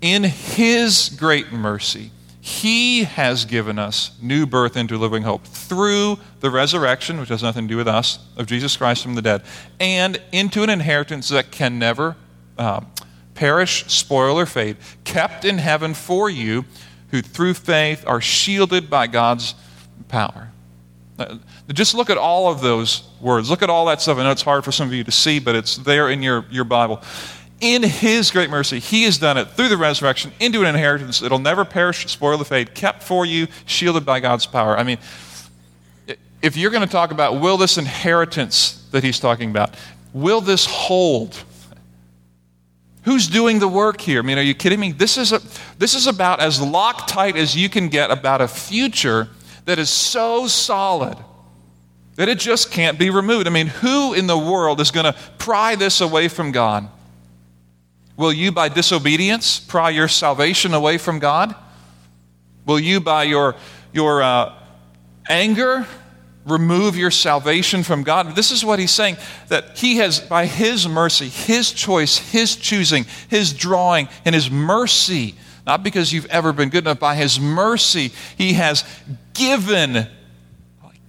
In 0.01 0.23
His 0.23 1.09
great 1.17 1.51
mercy, 1.51 2.11
He 2.45 3.05
has 3.05 3.43
given 3.43 3.79
us 3.79 4.11
new 4.21 4.45
birth 4.45 4.77
into 4.77 4.99
living 4.99 5.23
hope 5.23 5.47
through 5.47 6.19
the 6.41 6.51
resurrection, 6.51 7.19
which 7.19 7.29
has 7.29 7.41
nothing 7.41 7.67
to 7.67 7.73
do 7.73 7.75
with 7.75 7.87
us, 7.87 8.19
of 8.37 8.45
Jesus 8.45 8.77
Christ 8.77 9.01
from 9.01 9.15
the 9.15 9.21
dead, 9.23 9.41
and 9.79 10.21
into 10.31 10.61
an 10.61 10.69
inheritance 10.69 11.29
that 11.29 11.49
can 11.49 11.79
never 11.79 12.15
um, 12.59 12.85
perish, 13.33 13.85
spoil, 13.87 14.37
or 14.37 14.45
fade, 14.45 14.77
kept 15.05 15.43
in 15.43 15.57
heaven 15.57 15.95
for 15.95 16.29
you, 16.29 16.65
who 17.09 17.23
through 17.23 17.55
faith 17.55 18.03
are 18.05 18.21
shielded 18.21 18.91
by 18.91 19.07
God's 19.07 19.55
power. 20.07 20.51
Just 21.69 21.95
look 21.95 22.11
at 22.11 22.17
all 22.19 22.51
of 22.51 22.61
those 22.61 23.09
words. 23.19 23.49
Look 23.49 23.63
at 23.63 23.71
all 23.71 23.87
that 23.87 24.01
stuff. 24.01 24.19
I 24.19 24.23
know 24.23 24.29
it's 24.29 24.43
hard 24.43 24.63
for 24.63 24.71
some 24.71 24.87
of 24.87 24.93
you 24.93 25.03
to 25.03 25.11
see, 25.11 25.39
but 25.39 25.55
it's 25.55 25.77
there 25.77 26.11
in 26.11 26.21
your, 26.21 26.45
your 26.51 26.63
Bible. 26.63 27.01
In 27.61 27.83
His 27.83 28.31
great 28.31 28.49
mercy, 28.49 28.79
He 28.79 29.03
has 29.03 29.17
done 29.17 29.37
it 29.37 29.49
through 29.51 29.69
the 29.69 29.77
resurrection 29.77 30.31
into 30.39 30.61
an 30.61 30.67
inheritance 30.67 31.19
that'll 31.19 31.39
never 31.39 31.65
perish, 31.65 32.05
spoil, 32.07 32.41
or 32.41 32.45
fade, 32.45 32.75
kept 32.75 33.03
for 33.03 33.25
you, 33.25 33.47
shielded 33.65 34.05
by 34.05 34.19
God's 34.19 34.45
power. 34.45 34.77
I 34.77 34.83
mean, 34.83 34.97
if 36.41 36.57
you're 36.57 36.71
going 36.71 36.83
to 36.83 36.91
talk 36.91 37.11
about 37.11 37.39
will 37.39 37.57
this 37.57 37.77
inheritance 37.77 38.87
that 38.91 39.03
He's 39.03 39.19
talking 39.19 39.49
about, 39.49 39.75
will 40.13 40.41
this 40.41 40.65
hold? 40.65 41.41
Who's 43.03 43.27
doing 43.27 43.59
the 43.59 43.67
work 43.67 44.01
here? 44.01 44.19
I 44.19 44.21
mean, 44.23 44.37
are 44.37 44.43
you 44.43 44.55
kidding 44.55 44.79
me? 44.79 44.91
This 44.91 45.17
is, 45.17 45.31
a, 45.31 45.39
this 45.77 45.93
is 45.93 46.07
about 46.07 46.39
as 46.39 46.59
Loctite 46.59 47.35
as 47.35 47.55
you 47.55 47.69
can 47.69 47.87
get 47.87 48.09
about 48.09 48.41
a 48.41 48.47
future 48.47 49.29
that 49.65 49.79
is 49.79 49.89
so 49.89 50.47
solid 50.47 51.17
that 52.15 52.29
it 52.29 52.39
just 52.39 52.71
can't 52.71 52.97
be 52.97 53.09
removed. 53.09 53.47
I 53.47 53.51
mean, 53.51 53.67
who 53.67 54.13
in 54.13 54.27
the 54.27 54.37
world 54.37 54.79
is 54.81 54.89
going 54.91 55.05
to 55.05 55.13
pry 55.37 55.75
this 55.75 56.01
away 56.01 56.27
from 56.27 56.51
God? 56.51 56.89
Will 58.17 58.33
you, 58.33 58.51
by 58.51 58.69
disobedience, 58.69 59.59
pry 59.59 59.89
your 59.89 60.07
salvation 60.07 60.73
away 60.73 60.97
from 60.97 61.19
God? 61.19 61.55
Will 62.65 62.79
you, 62.79 62.99
by 62.99 63.23
your, 63.23 63.55
your 63.93 64.23
uh, 64.23 64.53
anger, 65.29 65.85
remove 66.45 66.95
your 66.95 67.11
salvation 67.11 67.83
from 67.83 68.03
God. 68.03 68.35
This 68.35 68.51
is 68.51 68.63
what 68.63 68.79
he's 68.79 68.91
saying 68.91 69.17
that 69.47 69.77
he 69.77 69.97
has, 69.97 70.19
by 70.19 70.45
his 70.45 70.87
mercy, 70.87 71.27
his 71.27 71.71
choice, 71.71 72.17
his 72.17 72.55
choosing, 72.55 73.05
his 73.29 73.51
drawing, 73.53 74.07
and 74.23 74.35
his 74.35 74.49
mercy, 74.49 75.35
not 75.65 75.83
because 75.83 76.13
you've 76.13 76.27
ever 76.27 76.53
been 76.53 76.69
good 76.69 76.83
enough, 76.83 76.99
by 76.99 77.15
his 77.15 77.39
mercy, 77.39 78.11
he 78.37 78.53
has 78.53 78.83
given, 79.33 80.07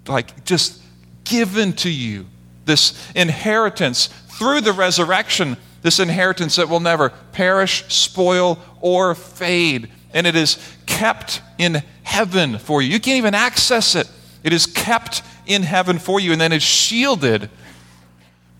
like 0.08 0.44
just 0.44 0.80
given 1.24 1.72
to 1.74 1.90
you 1.90 2.26
this 2.64 3.10
inheritance 3.14 4.06
through 4.38 4.62
the 4.62 4.72
resurrection, 4.72 5.56
this 5.86 6.00
inheritance 6.00 6.56
that 6.56 6.68
will 6.68 6.80
never 6.80 7.10
perish, 7.30 7.84
spoil, 7.86 8.58
or 8.80 9.14
fade. 9.14 9.88
And 10.12 10.26
it 10.26 10.34
is 10.34 10.58
kept 10.84 11.40
in 11.58 11.82
heaven 12.02 12.58
for 12.58 12.82
you. 12.82 12.88
You 12.88 12.98
can't 12.98 13.18
even 13.18 13.34
access 13.34 13.94
it. 13.94 14.10
It 14.42 14.52
is 14.52 14.66
kept 14.66 15.22
in 15.46 15.62
heaven 15.62 16.00
for 16.00 16.18
you 16.18 16.32
and 16.32 16.40
then 16.40 16.52
is 16.52 16.62
shielded 16.62 17.50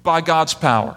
by 0.04 0.20
God's 0.20 0.54
power. 0.54 0.96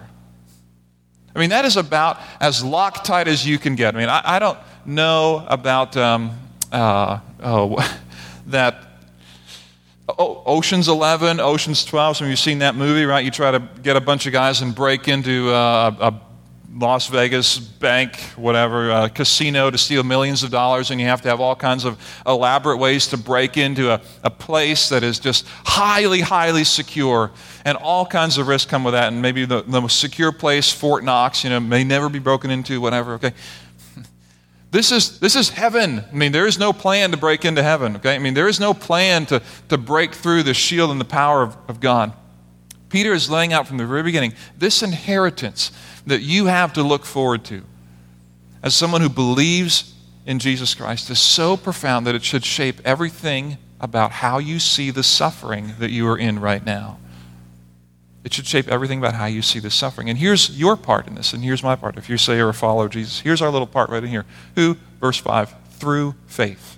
I 1.36 1.40
mean, 1.40 1.50
that 1.50 1.66
is 1.66 1.78
about 1.78 2.20
as 2.40 2.64
Loctite 2.64 3.26
as 3.26 3.46
you 3.46 3.58
can 3.58 3.74
get. 3.76 3.96
I 3.96 3.98
mean, 3.98 4.10
I, 4.10 4.22
I 4.24 4.40
don't 4.40 4.60
know 4.86 5.46
about 5.48 5.98
um, 5.98 6.38
uh, 6.72 7.20
oh, 7.42 8.00
that 8.48 8.89
oh, 10.18 10.44
Ocean's 10.46 10.88
11, 10.88 11.40
Ocean's 11.40 11.86
12. 11.86 12.18
Some 12.18 12.26
of 12.26 12.30
you 12.30 12.32
have 12.32 12.40
seen 12.40 12.60
that 12.60 12.76
movie, 12.76 13.06
right? 13.06 13.24
You 13.24 13.32
try 13.32 13.52
to 13.52 13.60
get 13.82 13.96
a 13.96 14.02
bunch 14.02 14.26
of 14.26 14.34
guys 14.34 14.62
and 14.62 14.74
break 14.74 15.08
into 15.08 15.50
uh, 15.50 15.96
a 16.00 16.30
Las 16.78 17.08
Vegas 17.08 17.58
bank, 17.58 18.16
whatever, 18.36 18.92
a 18.92 19.10
casino 19.10 19.70
to 19.72 19.78
steal 19.78 20.04
millions 20.04 20.44
of 20.44 20.52
dollars, 20.52 20.92
and 20.92 21.02
you 21.02 21.08
have 21.08 21.22
to 21.22 21.30
have 21.30 21.42
all 21.42 21.56
kinds 21.56 21.84
of 21.84 21.98
elaborate 22.26 22.78
ways 22.78 23.08
to 23.08 23.18
break 23.18 23.58
into 23.58 23.92
a, 23.92 24.02
a 24.24 24.30
place 24.30 24.90
that 24.90 25.04
is 25.04 25.20
just 25.20 25.48
highly, 25.66 26.22
highly 26.22 26.64
secure. 26.64 27.32
And 27.66 27.78
all 27.78 28.06
kinds 28.06 28.38
of 28.38 28.48
risks 28.48 28.70
come 28.70 28.84
with 28.84 28.94
that. 28.94 29.12
And 29.12 29.22
maybe 29.22 29.46
the, 29.46 29.64
the 29.64 29.82
most 29.82 30.00
secure 30.00 30.32
place, 30.32 30.72
Fort 30.72 31.04
Knox, 31.04 31.44
you 31.44 31.50
know, 31.50 31.60
may 31.60 31.84
never 31.84 32.08
be 32.08 32.20
broken 32.20 32.52
into, 32.52 32.80
whatever, 32.80 33.14
okay? 33.14 33.34
This 34.72 34.92
is, 34.92 35.20
this 35.20 35.36
is 35.36 35.50
heaven. 35.50 36.04
I 36.12 36.14
mean, 36.14 36.32
there 36.32 36.46
is 36.46 36.60
no 36.60 36.74
plan 36.74 37.12
to 37.12 37.18
break 37.18 37.44
into 37.44 37.64
heaven, 37.64 37.96
okay? 37.96 38.16
I 38.16 38.20
mean, 38.20 38.36
there 38.36 38.48
is 38.48 38.60
no 38.60 38.74
plan 38.74 39.26
to, 39.28 39.42
to 39.70 39.78
break 39.78 40.14
through 40.14 40.44
the 40.44 40.54
shield 40.54 40.92
and 40.92 41.02
the 41.02 41.06
power 41.06 41.42
of, 41.42 41.58
of 41.68 41.80
God. 41.80 42.14
Peter 42.90 43.14
is 43.14 43.30
laying 43.30 43.54
out 43.54 43.68
from 43.68 43.78
the 43.78 43.86
very 43.86 44.04
beginning 44.04 44.34
this 44.58 44.82
inheritance 44.82 45.72
that 46.08 46.22
you 46.22 46.48
have 46.48 46.74
to 46.74 46.84
look 46.84 47.06
forward 47.06 47.46
to 47.46 47.64
as 48.64 48.76
someone 48.76 49.02
who 49.02 49.10
believes 49.10 49.94
in 50.26 50.40
Jesus 50.40 50.76
Christ 50.76 51.10
is 51.10 51.20
so 51.20 51.56
profound 51.56 52.06
that 52.06 52.16
it 52.16 52.24
should 52.24 52.46
shape 52.46 52.82
everything 52.84 53.58
about 53.80 54.12
how 54.12 54.38
you 54.38 54.60
see 54.60 54.92
the 54.92 55.04
suffering 55.04 55.74
that 55.80 55.92
you 55.92 56.08
are 56.08 56.18
in 56.18 56.40
right 56.40 56.64
now. 56.64 57.00
It 58.24 58.34
should 58.34 58.46
shape 58.46 58.68
everything 58.68 59.00
about 59.00 59.14
how 59.14 59.26
you 59.26 59.42
see 59.42 59.60
the 59.60 59.70
suffering. 59.70 60.10
And 60.10 60.18
here's 60.18 60.60
your 60.60 60.76
part 60.76 61.08
in 61.08 61.16
this, 61.16 61.34
and 61.34 61.44
here's 61.44 61.64
my 61.64 61.76
part. 61.76 61.98
If 61.98 62.10
you 62.10 62.18
say 62.18 62.38
you're 62.38 62.50
a 62.50 62.54
follower 62.54 62.86
of 62.86 62.92
Jesus, 62.92 63.22
here's 63.22 63.42
our 63.42 63.50
little 63.50 63.68
part 63.68 63.90
right 63.90 64.04
in 64.04 64.10
here. 64.10 64.26
Who, 64.56 64.78
verse 65.00 65.18
5, 65.18 65.54
through 65.72 66.16
faith. 66.28 66.78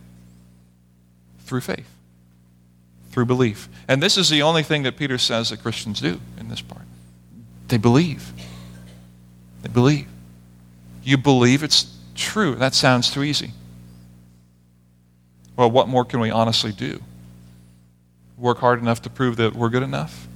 Through 1.39 1.61
faith. 1.61 1.89
Through 3.09 3.25
belief. 3.25 3.69
And 3.87 4.01
this 4.03 4.17
is 4.17 4.29
the 4.29 4.43
only 4.43 4.63
thing 4.63 4.83
that 4.83 4.97
Peter 4.97 5.17
says 5.17 5.49
that 5.49 5.61
Christians 5.61 5.99
do 5.99 6.21
in 6.39 6.49
this 6.49 6.61
part. 6.61 6.83
They 7.67 7.77
believe. 7.77 8.31
They 9.63 9.69
believe. 9.69 10.07
You 11.03 11.17
believe 11.17 11.63
it's 11.63 11.97
true. 12.15 12.55
That 12.55 12.75
sounds 12.75 13.11
too 13.11 13.23
easy. 13.23 13.51
Well, 15.57 15.71
what 15.71 15.87
more 15.87 16.05
can 16.05 16.19
we 16.19 16.29
honestly 16.29 16.71
do? 16.71 17.01
Work 18.37 18.59
hard 18.59 18.79
enough 18.79 19.01
to 19.03 19.09
prove 19.09 19.37
that 19.37 19.55
we're 19.55 19.69
good 19.69 19.83
enough? 19.83 20.27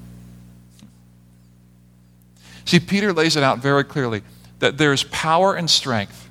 See, 2.65 2.80
Peter 2.80 3.13
lays 3.13 3.36
it 3.36 3.43
out 3.43 3.60
very 3.60 3.84
clearly 3.84 4.23
that 4.60 4.78
there's 4.78 5.04
power 5.06 5.56
and 5.56 5.69
strength 5.69 6.30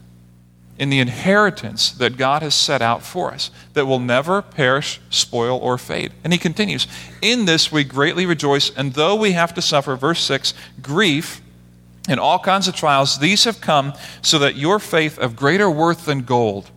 in 0.78 0.90
the 0.90 0.98
inheritance 0.98 1.92
that 1.92 2.16
God 2.16 2.42
has 2.42 2.54
set 2.54 2.82
out 2.82 3.02
for 3.02 3.32
us 3.32 3.50
that 3.74 3.86
will 3.86 4.00
never 4.00 4.42
perish, 4.42 5.00
spoil, 5.08 5.58
or 5.58 5.78
fade. 5.78 6.12
And 6.24 6.32
he 6.32 6.38
continues, 6.38 6.88
In 7.22 7.44
this 7.44 7.70
we 7.70 7.84
greatly 7.84 8.26
rejoice, 8.26 8.70
and 8.76 8.94
though 8.94 9.14
we 9.14 9.32
have 9.32 9.54
to 9.54 9.62
suffer, 9.62 9.94
verse 9.94 10.20
6, 10.20 10.52
grief 10.82 11.40
and 12.08 12.18
all 12.18 12.40
kinds 12.40 12.66
of 12.66 12.74
trials, 12.74 13.18
these 13.18 13.44
have 13.44 13.60
come 13.60 13.94
so 14.20 14.38
that 14.40 14.56
your 14.56 14.78
faith 14.78 15.18
of 15.18 15.36
greater 15.36 15.70
worth 15.70 16.06
than 16.06 16.22
gold 16.22 16.70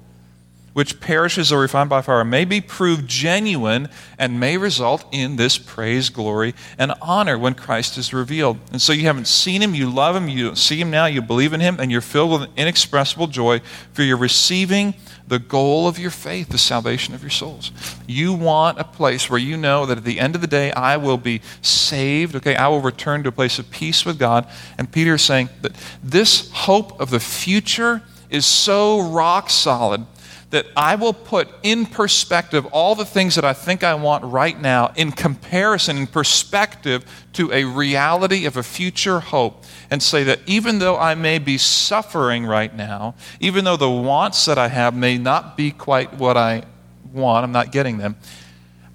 which 0.77 0.99
perishes 0.99 1.51
or 1.51 1.61
refined 1.61 1.89
by 1.89 2.03
fire, 2.03 2.23
may 2.23 2.45
be 2.45 2.61
proved 2.61 3.07
genuine 3.07 3.89
and 4.19 4.39
may 4.39 4.55
result 4.57 5.03
in 5.11 5.35
this 5.35 5.57
praise, 5.57 6.11
glory, 6.11 6.53
and 6.77 6.93
honor 7.01 7.35
when 7.35 7.55
Christ 7.55 7.97
is 7.97 8.13
revealed. 8.13 8.59
And 8.71 8.79
so 8.79 8.93
you 8.93 9.07
haven't 9.07 9.25
seen 9.25 9.63
him, 9.63 9.73
you 9.73 9.89
love 9.89 10.15
him, 10.15 10.29
you 10.29 10.55
see 10.55 10.79
him 10.79 10.91
now, 10.91 11.07
you 11.07 11.19
believe 11.19 11.51
in 11.51 11.61
him, 11.61 11.79
and 11.79 11.91
you're 11.91 11.99
filled 11.99 12.39
with 12.39 12.49
inexpressible 12.55 13.25
joy 13.25 13.59
for 13.91 14.03
you're 14.03 14.17
receiving 14.17 14.93
the 15.27 15.39
goal 15.39 15.87
of 15.87 15.97
your 15.97 16.11
faith, 16.11 16.49
the 16.49 16.59
salvation 16.59 17.15
of 17.15 17.23
your 17.23 17.31
souls. 17.31 17.71
You 18.05 18.33
want 18.33 18.79
a 18.79 18.83
place 18.83 19.31
where 19.31 19.39
you 19.39 19.57
know 19.57 19.87
that 19.87 19.97
at 19.97 20.03
the 20.03 20.19
end 20.19 20.35
of 20.35 20.41
the 20.41 20.47
day, 20.47 20.71
I 20.73 20.97
will 20.97 21.17
be 21.17 21.41
saved, 21.63 22.35
okay? 22.35 22.55
I 22.55 22.67
will 22.67 22.81
return 22.81 23.23
to 23.23 23.29
a 23.29 23.31
place 23.31 23.57
of 23.57 23.71
peace 23.71 24.05
with 24.05 24.19
God. 24.19 24.47
And 24.77 24.91
Peter 24.91 25.15
is 25.15 25.23
saying 25.23 25.49
that 25.63 25.71
this 26.03 26.51
hope 26.51 27.01
of 27.01 27.09
the 27.09 27.19
future 27.19 28.03
is 28.29 28.45
so 28.45 29.01
rock 29.01 29.49
solid 29.49 30.05
that 30.49 30.65
I 30.77 30.95
will 30.95 31.13
put 31.13 31.49
in 31.61 31.85
perspective 31.85 32.65
all 32.67 32.95
the 32.95 33.05
things 33.05 33.35
that 33.35 33.43
I 33.43 33.51
think 33.51 33.83
I 33.83 33.95
want 33.95 34.23
right 34.23 34.59
now 34.59 34.93
in 34.95 35.11
comparison, 35.11 35.97
in 35.97 36.07
perspective 36.07 37.03
to 37.33 37.51
a 37.51 37.65
reality 37.65 38.45
of 38.45 38.55
a 38.55 38.63
future 38.63 39.19
hope, 39.19 39.65
and 39.91 40.01
say 40.01 40.23
that 40.23 40.39
even 40.45 40.79
though 40.79 40.97
I 40.97 41.15
may 41.15 41.37
be 41.37 41.57
suffering 41.57 42.45
right 42.45 42.73
now, 42.73 43.15
even 43.41 43.65
though 43.65 43.75
the 43.75 43.89
wants 43.89 44.45
that 44.45 44.57
I 44.57 44.69
have 44.69 44.95
may 44.95 45.17
not 45.17 45.57
be 45.57 45.71
quite 45.71 46.13
what 46.13 46.37
I 46.37 46.63
want, 47.11 47.43
I'm 47.43 47.51
not 47.51 47.73
getting 47.73 47.97
them, 47.97 48.15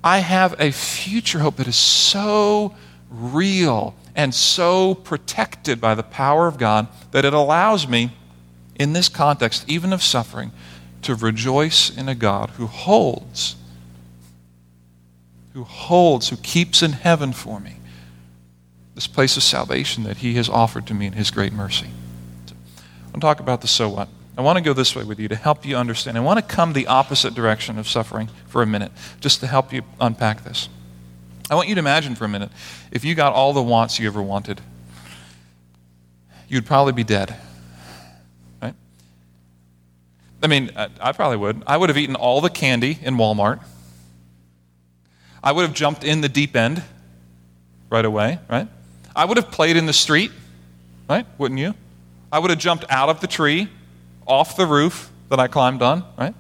I 0.03 0.19
have 0.19 0.59
a 0.59 0.73
future 0.73 1.41
hope 1.41 1.57
that 1.57 1.69
is 1.69 1.77
so 1.77 2.75
real 3.11 3.95
and 4.17 4.35
so 4.35 4.95
protected 4.95 5.81
by 5.81 5.95
the 5.95 6.03
power 6.03 6.47
of 6.47 6.57
God 6.57 6.89
that 7.11 7.25
it 7.25 7.35
allows 7.35 7.87
me, 7.87 8.11
in 8.77 8.95
this 8.95 9.09
context, 9.09 9.65
even 9.69 9.93
of 9.93 10.03
suffering, 10.03 10.51
to 11.03 11.15
rejoice 11.15 11.97
in 11.97 12.09
a 12.09 12.15
God 12.15 12.51
who 12.51 12.67
holds, 12.67 13.57
who 15.53 15.65
holds, 15.65 16.29
who 16.29 16.37
keeps 16.37 16.83
in 16.83 16.93
heaven 16.93 17.33
for 17.33 17.61
me 17.61 17.77
this 18.95 19.07
place 19.07 19.37
of 19.37 19.43
salvation 19.43 20.05
that 20.05 20.19
He 20.19 20.35
has 20.35 20.49
offered 20.49 20.87
to 20.87 20.95
me 20.95 21.07
in 21.07 21.13
His 21.15 21.31
great 21.31 21.53
mercy. 21.53 21.89
So, 22.47 22.55
I 22.55 23.07
want 23.07 23.15
to 23.15 23.21
talk 23.21 23.41
about 23.41 23.61
the 23.61 23.69
so 23.69 23.89
what. 23.89 24.09
I 24.37 24.41
want 24.41 24.57
to 24.57 24.65
go 24.65 24.73
this 24.73 24.97
way 24.97 25.05
with 25.05 25.19
you 25.19 25.29
to 25.29 25.37
help 25.37 25.67
you 25.67 25.77
understand. 25.77 26.17
I 26.17 26.21
want 26.21 26.39
to 26.39 26.55
come 26.55 26.73
the 26.73 26.87
opposite 26.87 27.35
direction 27.35 27.79
of 27.79 27.87
suffering 27.89 28.31
for 28.47 28.63
a 28.63 28.67
minute, 28.67 28.93
just 29.21 29.41
to 29.41 29.47
help 29.47 29.73
you 29.73 29.83
unpack 30.01 30.45
this. 30.45 30.69
I 31.51 31.55
want 31.55 31.69
you 31.69 31.75
to 31.75 31.79
imagine 31.79 32.15
for 32.15 32.25
a 32.25 32.29
minute 32.29 32.51
if 32.91 33.05
you 33.05 33.15
got 33.15 33.35
all 33.35 33.53
the 33.53 33.63
wants 33.63 33.99
you 33.99 34.07
ever 34.07 34.23
wanted, 34.23 34.61
you'd 36.49 36.65
probably 36.65 36.93
be 36.93 37.05
dead. 37.05 37.35
I 40.43 40.49
mean, 40.49 40.71
I 40.77 41.13
probably 41.13 41.37
would. 41.37 41.63
I 41.67 41.77
would 41.77 41.89
have 41.89 41.97
eaten 41.97 42.17
all 42.17 42.41
the 42.41 42.51
candy 42.51 42.99
in 43.01 43.17
Walmart. 43.17 43.61
I 45.43 45.53
would 45.53 45.63
have 45.63 45.75
jumped 45.75 46.03
in 46.03 46.21
the 46.21 46.29
deep 46.29 46.57
end 46.57 46.83
right 47.91 48.05
away, 48.05 48.39
right? 48.51 48.67
I 49.15 49.25
would 49.25 49.37
have 49.37 49.51
played 49.51 49.77
in 49.77 49.87
the 49.87 49.93
street, 49.93 50.33
right? 51.09 51.27
Wouldn't 51.39 51.61
you? 51.61 51.75
I 52.33 52.39
would 52.39 52.51
have 52.51 52.59
jumped 52.59 52.85
out 52.89 53.09
of 53.09 53.21
the 53.21 53.27
tree, 53.27 53.69
off 54.27 54.57
the 54.57 54.67
roof 54.67 55.11
that 55.29 55.39
I 55.39 55.47
climbed 55.47 55.83
on, 55.83 56.05
right? 56.19 56.35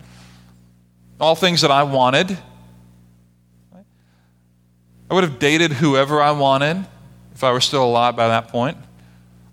All 1.20 1.36
things 1.36 1.60
that 1.60 1.70
I 1.70 1.84
wanted. 1.84 2.30
Right? 3.72 3.84
I 5.10 5.14
would 5.14 5.24
have 5.24 5.38
dated 5.38 5.72
whoever 5.72 6.20
I 6.20 6.32
wanted 6.32 6.84
if 7.34 7.44
I 7.44 7.52
were 7.52 7.60
still 7.60 7.84
alive 7.84 8.16
by 8.16 8.28
that 8.28 8.48
point. 8.48 8.78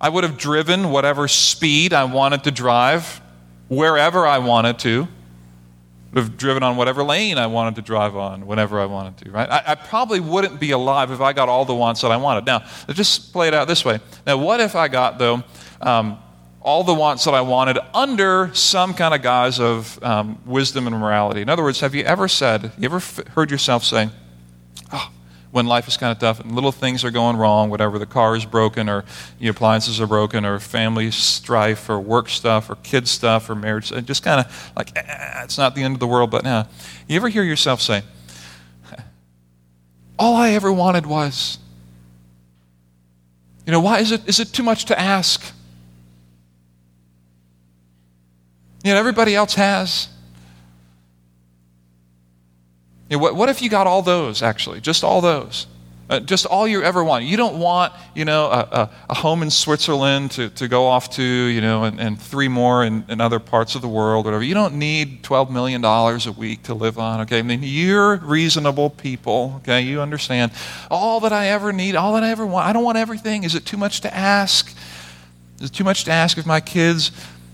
I 0.01 0.09
would 0.09 0.23
have 0.23 0.37
driven 0.37 0.91
whatever 0.91 1.27
speed 1.27 1.93
I 1.93 2.05
wanted 2.05 2.45
to 2.45 2.51
drive 2.51 3.21
wherever 3.69 4.27
I 4.27 4.39
wanted 4.39 4.79
to. 4.79 5.07
Would 6.11 6.23
have 6.23 6.37
driven 6.37 6.63
on 6.63 6.75
whatever 6.75 7.03
lane 7.03 7.37
I 7.37 7.45
wanted 7.45 7.75
to 7.75 7.83
drive 7.83 8.15
on 8.15 8.47
whenever 8.47 8.79
I 8.79 8.85
wanted 8.85 9.17
to, 9.25 9.31
right? 9.31 9.47
I, 9.47 9.63
I, 9.67 9.75
probably 9.75 10.19
wouldn't 10.19 10.59
be 10.59 10.71
alive 10.71 11.11
if 11.11 11.21
I 11.21 11.33
got 11.33 11.49
all 11.49 11.65
the 11.65 11.75
wants 11.75 12.01
that 12.01 12.09
I 12.09 12.17
wanted. 12.17 12.47
Now, 12.47 12.63
let's 12.87 12.95
just 12.95 13.31
play 13.31 13.47
it 13.47 13.53
out 13.53 13.67
this 13.67 13.85
way. 13.85 13.99
Now, 14.25 14.37
what 14.37 14.59
if 14.59 14.75
I 14.75 14.87
got, 14.87 15.19
though, 15.19 15.43
um, 15.81 16.17
all 16.61 16.83
the 16.83 16.95
wants 16.95 17.25
that 17.25 17.35
I 17.35 17.41
wanted 17.41 17.77
under 17.93 18.49
some 18.55 18.95
kind 18.95 19.13
of 19.13 19.21
guise 19.21 19.59
of 19.59 20.03
um, 20.03 20.41
wisdom 20.47 20.87
and 20.87 20.97
morality? 20.97 21.43
In 21.43 21.49
other 21.49 21.61
words, 21.61 21.79
have 21.81 21.93
you 21.93 22.03
ever 22.05 22.27
said, 22.27 22.71
you 22.79 22.85
ever 22.85 22.97
f- 22.97 23.27
heard 23.35 23.51
yourself 23.51 23.83
say, 23.83 24.09
oh, 24.91 25.11
when 25.51 25.65
life 25.65 25.87
is 25.87 25.97
kind 25.97 26.11
of 26.11 26.19
tough 26.19 26.39
and 26.39 26.53
little 26.53 26.71
things 26.71 27.03
are 27.03 27.11
going 27.11 27.35
wrong, 27.35 27.69
whatever 27.69 27.97
the 27.97 28.05
car 28.05 28.35
is 28.35 28.45
broken 28.45 28.87
or 28.87 29.03
the 29.39 29.47
appliances 29.47 29.99
are 29.99 30.07
broken 30.07 30.45
or 30.45 30.59
family 30.59 31.09
strife 31.09 31.89
or 31.89 31.99
work 31.99 32.29
stuff 32.29 32.69
or 32.69 32.75
kid 32.75 33.07
stuff 33.07 33.49
or 33.49 33.55
marriage, 33.55 33.91
just 34.05 34.23
kind 34.23 34.45
of 34.45 34.71
like, 34.75 34.95
eh, 34.95 35.43
it's 35.43 35.57
not 35.57 35.73
the 35.73 35.83
end 35.83 35.95
of 35.95 35.99
the 35.99 36.07
world, 36.07 36.29
but 36.29 36.43
now. 36.43 36.67
You 37.07 37.15
ever 37.15 37.29
hear 37.29 37.43
yourself 37.43 37.81
say, 37.81 38.03
all 40.19 40.35
I 40.35 40.51
ever 40.51 40.71
wanted 40.71 41.05
was, 41.05 41.57
you 43.65 43.71
know, 43.71 43.79
why 43.79 43.99
is 43.99 44.11
it, 44.11 44.27
is 44.27 44.39
it 44.39 44.53
too 44.53 44.63
much 44.63 44.85
to 44.85 44.99
ask? 44.99 45.53
You 48.83 48.93
know, 48.93 48.99
everybody 48.99 49.35
else 49.35 49.55
has. 49.55 50.09
You 53.09 53.17
know, 53.17 53.23
what, 53.23 53.35
what 53.35 53.49
if 53.49 53.61
you 53.61 53.69
got 53.69 53.87
all 53.87 54.01
those, 54.01 54.41
actually? 54.41 54.81
Just 54.81 55.03
all 55.03 55.21
those? 55.21 55.67
Uh, 56.09 56.19
just 56.19 56.47
all 56.47 56.67
you 56.67 56.81
ever 56.81 57.03
want. 57.03 57.23
You 57.23 57.37
don't 57.37 57.59
want, 57.59 57.93
you 58.15 58.25
know, 58.25 58.45
a, 58.45 58.59
a, 58.71 58.89
a, 59.11 59.13
home 59.13 59.43
in 59.43 59.51
Switzerland 59.51 60.31
to, 60.31 60.49
to 60.49 60.67
go 60.67 60.87
off 60.87 61.11
to, 61.11 61.23
you 61.23 61.61
know, 61.61 61.83
and, 61.83 61.99
and 61.99 62.19
three 62.19 62.47
more 62.47 62.83
in, 62.83 63.05
in 63.09 63.21
other 63.21 63.37
parts 63.37 63.75
of 63.75 63.83
the 63.83 63.87
world, 63.87 64.25
whatever. 64.25 64.41
You 64.41 64.55
don't 64.55 64.73
need 64.75 65.21
$12 65.21 65.51
million 65.51 65.85
a 65.85 66.31
week 66.31 66.63
to 66.63 66.73
live 66.73 66.97
on, 66.97 67.21
okay? 67.21 67.37
I 67.37 67.41
mean, 67.43 67.59
you're 67.61 68.17
reasonable 68.17 68.89
people, 68.89 69.53
okay? 69.57 69.81
You 69.81 70.01
understand. 70.01 70.51
All 70.89 71.19
that 71.19 71.31
I 71.31 71.49
ever 71.49 71.71
need, 71.71 71.95
all 71.95 72.13
that 72.13 72.23
I 72.23 72.31
ever 72.31 72.45
want, 72.45 72.67
I 72.67 72.73
don't 72.73 72.83
want 72.83 72.97
everything. 72.97 73.43
Is 73.43 73.53
it 73.53 73.67
too 73.67 73.77
much 73.77 74.01
to 74.01 74.11
ask? 74.11 74.75
Is 75.59 75.69
it 75.69 75.73
too 75.73 75.83
much 75.83 76.05
to 76.05 76.11
ask 76.11 76.39
if 76.39 76.45
my 76.45 76.59
kids, 76.59 77.11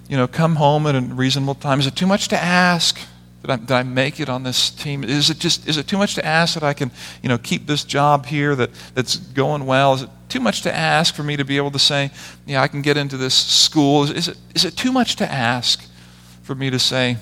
you 0.08 0.16
know, 0.16 0.28
come 0.28 0.56
home 0.56 0.88
at 0.88 0.96
a 0.96 1.02
reasonable 1.02 1.56
time? 1.56 1.82
Is 1.82 1.88
it 1.88 1.96
too 1.98 2.08
much 2.08 2.30
to 2.30 2.42
ask? 2.42 2.98
Did 3.46 3.72
I, 3.72 3.80
I 3.80 3.84
make 3.84 4.20
it 4.20 4.30
on 4.30 4.44
this 4.44 4.72
team? 4.72 5.04
Is 5.04 5.30
it 5.30 5.40
just 5.40 5.68
is 5.68 5.78
it 5.78 5.88
too 5.88 5.98
much 5.98 6.16
to 6.16 6.26
ask 6.26 6.56
that 6.56 6.64
I 6.64 6.74
can 6.74 6.92
you 7.22 7.30
know 7.30 7.38
keep 7.38 7.68
this 7.68 7.84
job 7.84 8.26
here 8.26 8.56
that, 8.56 8.72
that's 8.94 9.18
going 9.18 9.66
well? 9.66 9.94
Is 9.94 10.02
it 10.04 10.10
too 10.30 10.40
much 10.40 10.62
to 10.64 10.74
ask 10.74 11.14
for 11.14 11.24
me 11.24 11.38
to 11.38 11.46
be 11.46 11.58
able 11.58 11.72
to 11.72 11.80
say, 11.80 12.12
yeah, 12.46 12.62
I 12.62 12.68
can 12.68 12.82
get 12.82 12.98
into 12.98 13.18
this 13.18 13.36
school? 13.36 14.04
Is, 14.04 14.12
is 14.12 14.28
it 14.30 14.38
is 14.56 14.66
it 14.66 14.76
too 14.76 14.92
much 14.92 15.16
to 15.18 15.32
ask 15.32 15.88
for 16.42 16.56
me 16.56 16.70
to 16.70 16.80
say 16.80 17.18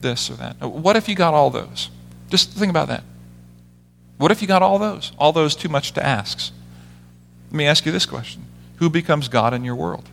this 0.00 0.30
or 0.30 0.34
that? 0.34 0.60
What 0.60 0.96
if 0.96 1.08
you 1.08 1.16
got 1.16 1.34
all 1.34 1.50
those? 1.50 1.90
Just 2.30 2.52
think 2.52 2.70
about 2.70 2.88
that. 2.88 3.02
What 4.18 4.30
if 4.30 4.40
you 4.40 4.48
got 4.48 4.62
all 4.62 4.78
those? 4.78 5.12
All 5.18 5.32
those 5.32 5.56
too 5.56 5.68
much 5.68 5.92
to 5.92 6.04
asks. 6.04 6.52
Let 7.50 7.56
me 7.56 7.66
ask 7.66 7.84
you 7.84 7.90
this 7.90 8.06
question: 8.06 8.44
Who 8.76 8.88
becomes 8.88 9.28
God 9.28 9.54
in 9.54 9.64
your 9.64 9.74
world? 9.74 10.08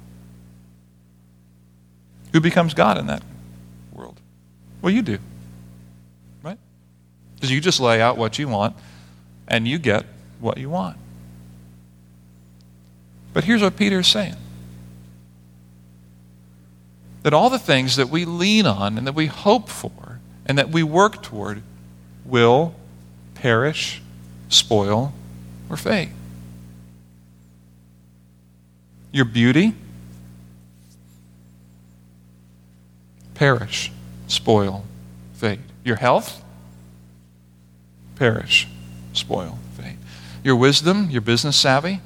Who 2.34 2.40
becomes 2.40 2.74
God 2.74 2.98
in 2.98 3.08
that 3.08 3.22
Well, 4.82 4.94
you 4.94 5.02
do. 5.02 5.20
Right? 6.44 6.58
Because 7.36 7.52
you 7.52 7.62
just 7.62 7.80
lay 7.80 8.02
out 8.02 8.18
what 8.18 8.40
you 8.40 8.48
want 8.48 8.76
and 9.48 9.68
you 9.68 9.78
get 9.78 10.06
what 10.40 10.58
you 10.58 10.70
want. 10.70 10.98
But 13.34 13.44
here's 13.44 13.62
what 13.62 13.78
Peter 13.78 14.00
is 14.00 14.08
saying 14.08 14.36
that 17.24 17.34
all 17.34 17.52
the 17.52 17.60
things 17.60 17.98
that 17.98 18.10
we 18.10 18.26
lean 18.26 18.66
on 18.66 18.98
and 18.98 19.06
that 19.06 19.14
we 19.14 19.28
hope 19.28 19.70
for 19.70 20.20
and 20.46 20.58
that 20.58 20.70
we 20.70 20.82
work 20.82 21.22
toward 21.22 21.62
will 22.26 22.74
perish, 23.36 24.02
spoil, 24.50 25.14
or 25.70 25.78
fade. 25.78 26.10
Your 29.12 29.26
beauty, 29.26 29.76
perish, 33.36 33.92
spoil, 34.32 34.86
fade. 35.34 35.60
Your 35.84 35.98
health, 35.98 36.42
perish, 38.16 38.68
spoil, 39.14 39.60
fade. 39.78 39.98
Your 40.44 40.56
wisdom, 40.56 41.10
your 41.10 41.22
business 41.22 41.58
savvy, 41.58 42.00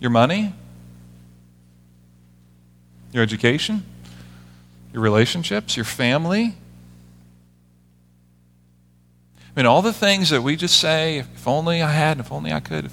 your 0.00 0.10
money, 0.10 0.54
your 3.12 3.22
education, 3.22 3.82
your 4.92 5.02
relationships, 5.02 5.76
your 5.76 5.84
family. 5.84 6.54
I 9.34 9.60
mean, 9.60 9.66
all 9.66 9.82
the 9.82 9.92
things 9.92 10.30
that 10.30 10.42
we 10.42 10.56
just 10.56 10.78
say, 10.78 11.18
if 11.18 11.46
only 11.46 11.82
I 11.82 11.90
had, 11.90 12.20
if 12.20 12.32
only 12.32 12.52
I 12.52 12.60
could. 12.60 12.90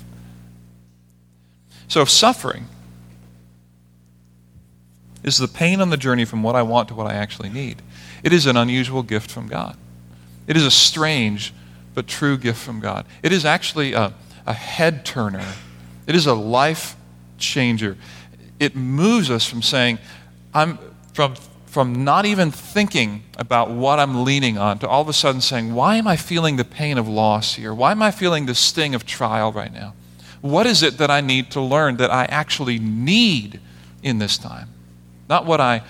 So, 1.88 2.02
if 2.02 2.10
suffering 2.10 2.68
is 5.36 5.38
the 5.38 5.48
pain 5.48 5.82
on 5.82 5.90
the 5.90 5.98
journey 5.98 6.26
from 6.26 6.44
what 6.44 6.56
I 6.56 6.62
want 6.62 6.88
to 6.90 6.96
what 6.96 7.08
I 7.08 7.14
actually 7.14 7.50
need, 7.50 7.82
it 8.24 8.34
is 8.34 8.46
an 8.46 8.58
unusual 8.58 9.04
gift 9.04 9.32
from 9.32 9.48
God. 9.48 9.78
It 10.48 10.58
is 10.58 10.66
a 10.66 10.72
strange 10.72 11.54
but 11.94 12.08
true 12.08 12.38
gift 12.38 12.60
from 12.60 12.80
God. 12.80 13.06
It 13.24 13.32
is 13.32 13.46
actually 13.46 13.94
a, 13.94 14.14
a 14.46 14.54
head 14.54 15.06
turner, 15.06 15.46
it 16.08 16.16
is 16.16 16.26
a 16.26 16.34
life 16.34 16.96
changer 17.38 17.98
it 18.60 18.76
moves 18.76 19.32
us 19.32 19.46
from 19.46 19.62
saying, 19.62 20.00
I'm 20.54 20.78
from 21.14 21.36
from 21.66 22.04
not 22.04 22.26
even 22.26 22.50
thinking 22.50 23.22
about 23.38 23.70
what 23.70 24.00
I'm 24.00 24.24
leaning 24.24 24.58
on 24.58 24.80
to 24.80 24.88
all 24.88 25.04
of 25.04 25.08
a 25.08 25.14
sudden 25.14 25.40
saying, 25.40 25.74
Why 25.76 25.98
am 25.98 26.08
I 26.08 26.16
feeling 26.16 26.56
the 26.56 26.66
pain 26.66 26.98
of 26.98 27.08
loss 27.08 27.54
here? 27.56 27.74
Why 27.74 27.92
am 27.92 28.02
I 28.02 28.10
feeling 28.12 28.48
the 28.48 28.56
sting 28.56 28.96
of 28.96 29.06
trial 29.06 29.52
right 29.52 29.72
now? 29.72 29.94
What 30.42 30.66
is 30.66 30.82
it 30.82 30.98
that 30.98 31.12
I 31.12 31.22
need 31.22 31.52
to 31.52 31.62
learn 31.62 31.98
that 31.98 32.10
I 32.10 32.26
actually 32.26 32.80
need 32.80 33.60
in 34.02 34.18
this 34.18 34.38
time? 34.38 34.70
Not 35.30 35.46
what 35.46 35.62
I 35.62 35.84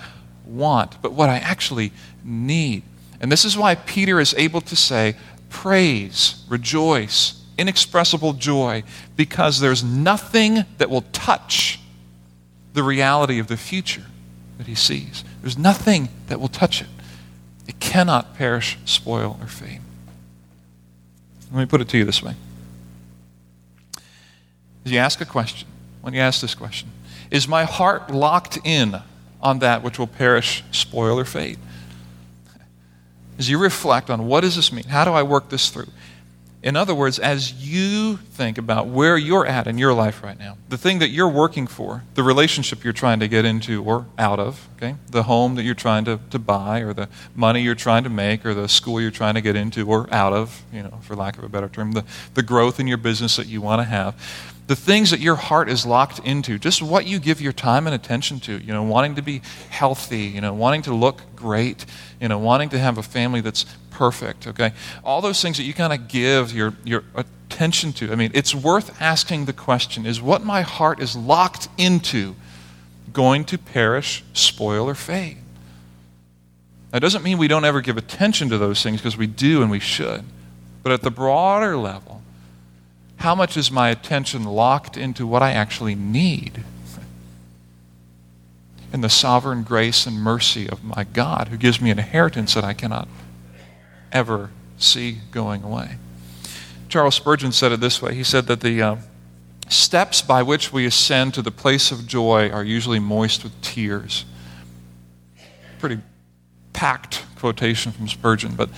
want, 0.44 1.00
but 1.00 1.12
what 1.12 1.30
I 1.30 1.38
actually 1.38 1.92
need. 2.22 2.82
And 3.20 3.32
this 3.32 3.44
is 3.44 3.56
why 3.56 3.74
Peter 3.74 4.20
is 4.20 4.34
able 4.36 4.60
to 4.60 4.76
say, 4.76 5.16
Praise, 5.48 6.44
rejoice, 6.48 7.42
inexpressible 7.58 8.34
joy, 8.34 8.84
because 9.16 9.58
there's 9.58 9.82
nothing 9.82 10.64
that 10.78 10.88
will 10.88 11.04
touch 11.12 11.80
the 12.72 12.82
reality 12.82 13.40
of 13.40 13.48
the 13.48 13.56
future 13.56 14.04
that 14.58 14.68
he 14.68 14.76
sees. 14.76 15.24
There's 15.40 15.58
nothing 15.58 16.08
that 16.28 16.40
will 16.40 16.48
touch 16.48 16.80
it. 16.82 16.88
It 17.66 17.80
cannot 17.80 18.36
perish, 18.36 18.78
spoil, 18.84 19.38
or 19.40 19.48
fade. 19.48 19.80
Let 21.52 21.60
me 21.60 21.66
put 21.66 21.80
it 21.80 21.88
to 21.88 21.98
you 21.98 22.04
this 22.04 22.22
way. 22.22 22.34
As 24.84 24.92
you 24.92 24.98
ask 24.98 25.20
a 25.20 25.24
question, 25.24 25.68
when 26.00 26.14
you 26.14 26.20
ask 26.20 26.40
this 26.40 26.54
question, 26.54 26.90
is 27.30 27.48
my 27.48 27.64
heart 27.64 28.10
locked 28.10 28.58
in 28.64 29.02
on 29.42 29.58
that 29.60 29.82
which 29.82 29.98
will 29.98 30.06
perish, 30.06 30.64
spoil, 30.70 31.18
or 31.18 31.24
fade? 31.24 31.58
As 33.38 33.48
you 33.48 33.58
reflect 33.58 34.10
on 34.10 34.26
what 34.26 34.42
does 34.42 34.56
this 34.56 34.72
mean? 34.72 34.84
How 34.84 35.04
do 35.04 35.12
I 35.12 35.22
work 35.22 35.48
this 35.48 35.70
through? 35.70 35.88
In 36.62 36.76
other 36.76 36.94
words, 36.94 37.18
as 37.18 37.54
you 37.54 38.18
think 38.18 38.58
about 38.58 38.86
where 38.86 39.16
you're 39.16 39.46
at 39.46 39.66
in 39.66 39.78
your 39.78 39.94
life 39.94 40.22
right 40.22 40.38
now, 40.38 40.58
the 40.68 40.76
thing 40.76 40.98
that 40.98 41.08
you're 41.08 41.28
working 41.28 41.66
for, 41.66 42.02
the 42.14 42.22
relationship 42.22 42.84
you're 42.84 42.92
trying 42.92 43.18
to 43.20 43.28
get 43.28 43.46
into 43.46 43.82
or 43.82 44.04
out 44.18 44.38
of, 44.38 44.68
okay, 44.76 44.96
the 45.10 45.22
home 45.22 45.54
that 45.54 45.62
you're 45.62 45.74
trying 45.74 46.04
to, 46.04 46.20
to 46.28 46.38
buy, 46.38 46.80
or 46.80 46.92
the 46.92 47.08
money 47.34 47.62
you're 47.62 47.74
trying 47.74 48.04
to 48.04 48.10
make, 48.10 48.44
or 48.44 48.52
the 48.52 48.68
school 48.68 49.00
you're 49.00 49.10
trying 49.10 49.36
to 49.36 49.40
get 49.40 49.56
into 49.56 49.88
or 49.88 50.06
out 50.12 50.34
of, 50.34 50.62
you 50.70 50.82
know, 50.82 50.98
for 51.00 51.16
lack 51.16 51.38
of 51.38 51.44
a 51.44 51.48
better 51.48 51.68
term, 51.68 51.92
the, 51.92 52.04
the 52.34 52.42
growth 52.42 52.78
in 52.78 52.86
your 52.86 52.98
business 52.98 53.36
that 53.36 53.46
you 53.46 53.62
want 53.62 53.80
to 53.80 53.84
have, 53.84 54.14
the 54.70 54.76
things 54.76 55.10
that 55.10 55.18
your 55.18 55.34
heart 55.34 55.68
is 55.68 55.84
locked 55.84 56.20
into, 56.20 56.56
just 56.56 56.80
what 56.80 57.04
you 57.04 57.18
give 57.18 57.40
your 57.40 57.52
time 57.52 57.88
and 57.88 57.94
attention 57.94 58.38
to, 58.38 58.56
you 58.58 58.72
know, 58.72 58.84
wanting 58.84 59.16
to 59.16 59.20
be 59.20 59.42
healthy, 59.68 60.20
you 60.20 60.40
know, 60.40 60.54
wanting 60.54 60.80
to 60.80 60.94
look 60.94 61.22
great, 61.34 61.84
you 62.20 62.28
know, 62.28 62.38
wanting 62.38 62.68
to 62.68 62.78
have 62.78 62.96
a 62.96 63.02
family 63.02 63.40
that's 63.40 63.66
perfect, 63.90 64.46
okay? 64.46 64.70
All 65.02 65.20
those 65.20 65.42
things 65.42 65.56
that 65.56 65.64
you 65.64 65.74
kind 65.74 65.92
of 65.92 66.06
give 66.06 66.52
your, 66.52 66.74
your 66.84 67.02
attention 67.16 67.92
to. 67.94 68.12
I 68.12 68.14
mean, 68.14 68.30
it's 68.32 68.54
worth 68.54 69.02
asking 69.02 69.46
the 69.46 69.52
question 69.52 70.06
is 70.06 70.22
what 70.22 70.44
my 70.44 70.60
heart 70.62 71.00
is 71.00 71.16
locked 71.16 71.66
into 71.76 72.36
going 73.12 73.44
to 73.46 73.58
perish, 73.58 74.22
spoil, 74.34 74.88
or 74.88 74.94
fade? 74.94 75.38
That 76.92 77.00
doesn't 77.00 77.24
mean 77.24 77.38
we 77.38 77.48
don't 77.48 77.64
ever 77.64 77.80
give 77.80 77.96
attention 77.96 78.48
to 78.50 78.58
those 78.58 78.84
things 78.84 79.00
because 79.00 79.16
we 79.16 79.26
do 79.26 79.62
and 79.62 79.70
we 79.72 79.80
should. 79.80 80.22
But 80.84 80.92
at 80.92 81.02
the 81.02 81.10
broader 81.10 81.76
level, 81.76 82.19
how 83.20 83.34
much 83.34 83.54
is 83.56 83.70
my 83.70 83.90
attention 83.90 84.44
locked 84.44 84.96
into 84.96 85.26
what 85.26 85.42
I 85.42 85.52
actually 85.52 85.94
need? 85.94 86.64
In 88.94 89.02
the 89.02 89.10
sovereign 89.10 89.62
grace 89.62 90.06
and 90.06 90.16
mercy 90.16 90.68
of 90.68 90.82
my 90.82 91.04
God, 91.04 91.48
who 91.48 91.58
gives 91.58 91.80
me 91.80 91.90
an 91.90 91.98
inheritance 91.98 92.54
that 92.54 92.64
I 92.64 92.72
cannot 92.72 93.08
ever 94.10 94.50
see 94.78 95.18
going 95.30 95.62
away. 95.62 95.96
Charles 96.88 97.14
Spurgeon 97.14 97.52
said 97.52 97.72
it 97.72 97.80
this 97.80 98.00
way 98.00 98.14
He 98.14 98.24
said 98.24 98.46
that 98.46 98.62
the 98.62 98.82
uh, 98.82 98.96
steps 99.68 100.22
by 100.22 100.42
which 100.42 100.72
we 100.72 100.86
ascend 100.86 101.34
to 101.34 101.42
the 101.42 101.52
place 101.52 101.92
of 101.92 102.06
joy 102.06 102.48
are 102.48 102.64
usually 102.64 102.98
moist 102.98 103.44
with 103.44 103.60
tears. 103.60 104.24
Pretty 105.78 105.98
packed 106.72 107.24
quotation 107.36 107.92
from 107.92 108.08
Spurgeon, 108.08 108.54
but 108.54 108.70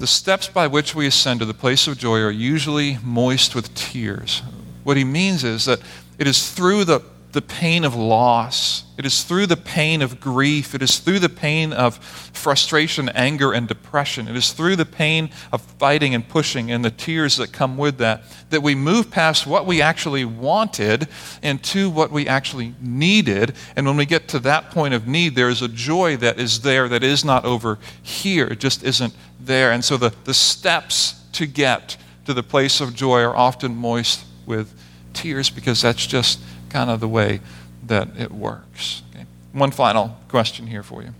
the 0.00 0.06
steps 0.06 0.48
by 0.48 0.66
which 0.66 0.94
we 0.94 1.06
ascend 1.06 1.40
to 1.40 1.46
the 1.46 1.54
place 1.54 1.86
of 1.86 1.98
joy 1.98 2.20
are 2.20 2.30
usually 2.30 2.96
moist 3.04 3.54
with 3.54 3.74
tears. 3.74 4.42
What 4.82 4.96
he 4.96 5.04
means 5.04 5.44
is 5.44 5.66
that 5.66 5.80
it 6.18 6.26
is 6.26 6.50
through 6.50 6.86
the 6.86 7.00
the 7.32 7.42
pain 7.42 7.84
of 7.84 7.94
loss. 7.94 8.84
It 8.98 9.06
is 9.06 9.22
through 9.22 9.46
the 9.46 9.56
pain 9.56 10.02
of 10.02 10.20
grief. 10.20 10.74
It 10.74 10.82
is 10.82 10.98
through 10.98 11.20
the 11.20 11.28
pain 11.28 11.72
of 11.72 11.96
frustration, 11.96 13.08
anger, 13.10 13.52
and 13.52 13.68
depression. 13.68 14.26
It 14.26 14.36
is 14.36 14.52
through 14.52 14.76
the 14.76 14.84
pain 14.84 15.30
of 15.52 15.62
fighting 15.62 16.14
and 16.14 16.28
pushing 16.28 16.72
and 16.72 16.84
the 16.84 16.90
tears 16.90 17.36
that 17.36 17.52
come 17.52 17.76
with 17.78 17.98
that 17.98 18.24
that 18.50 18.62
we 18.62 18.74
move 18.74 19.10
past 19.10 19.46
what 19.46 19.64
we 19.64 19.80
actually 19.80 20.24
wanted 20.24 21.08
into 21.42 21.88
what 21.88 22.10
we 22.10 22.26
actually 22.26 22.74
needed. 22.80 23.54
And 23.76 23.86
when 23.86 23.96
we 23.96 24.06
get 24.06 24.26
to 24.28 24.40
that 24.40 24.70
point 24.70 24.92
of 24.92 25.06
need, 25.06 25.36
there 25.36 25.48
is 25.48 25.62
a 25.62 25.68
joy 25.68 26.16
that 26.16 26.40
is 26.40 26.60
there 26.60 26.88
that 26.88 27.04
is 27.04 27.24
not 27.24 27.44
over 27.44 27.78
here. 28.02 28.46
It 28.48 28.58
just 28.58 28.82
isn't 28.82 29.14
there. 29.38 29.70
And 29.70 29.84
so 29.84 29.96
the, 29.96 30.12
the 30.24 30.34
steps 30.34 31.14
to 31.32 31.46
get 31.46 31.96
to 32.26 32.34
the 32.34 32.42
place 32.42 32.80
of 32.80 32.94
joy 32.94 33.20
are 33.20 33.36
often 33.36 33.76
moist 33.76 34.24
with 34.46 34.74
tears 35.12 35.48
because 35.48 35.82
that's 35.82 36.06
just 36.06 36.40
kind 36.70 36.90
of 36.90 37.00
the 37.00 37.08
way 37.08 37.40
that 37.86 38.08
it 38.18 38.30
works. 38.30 39.02
Okay. 39.14 39.26
One 39.52 39.70
final 39.70 40.16
question 40.28 40.68
here 40.68 40.82
for 40.82 41.02
you 41.02 41.14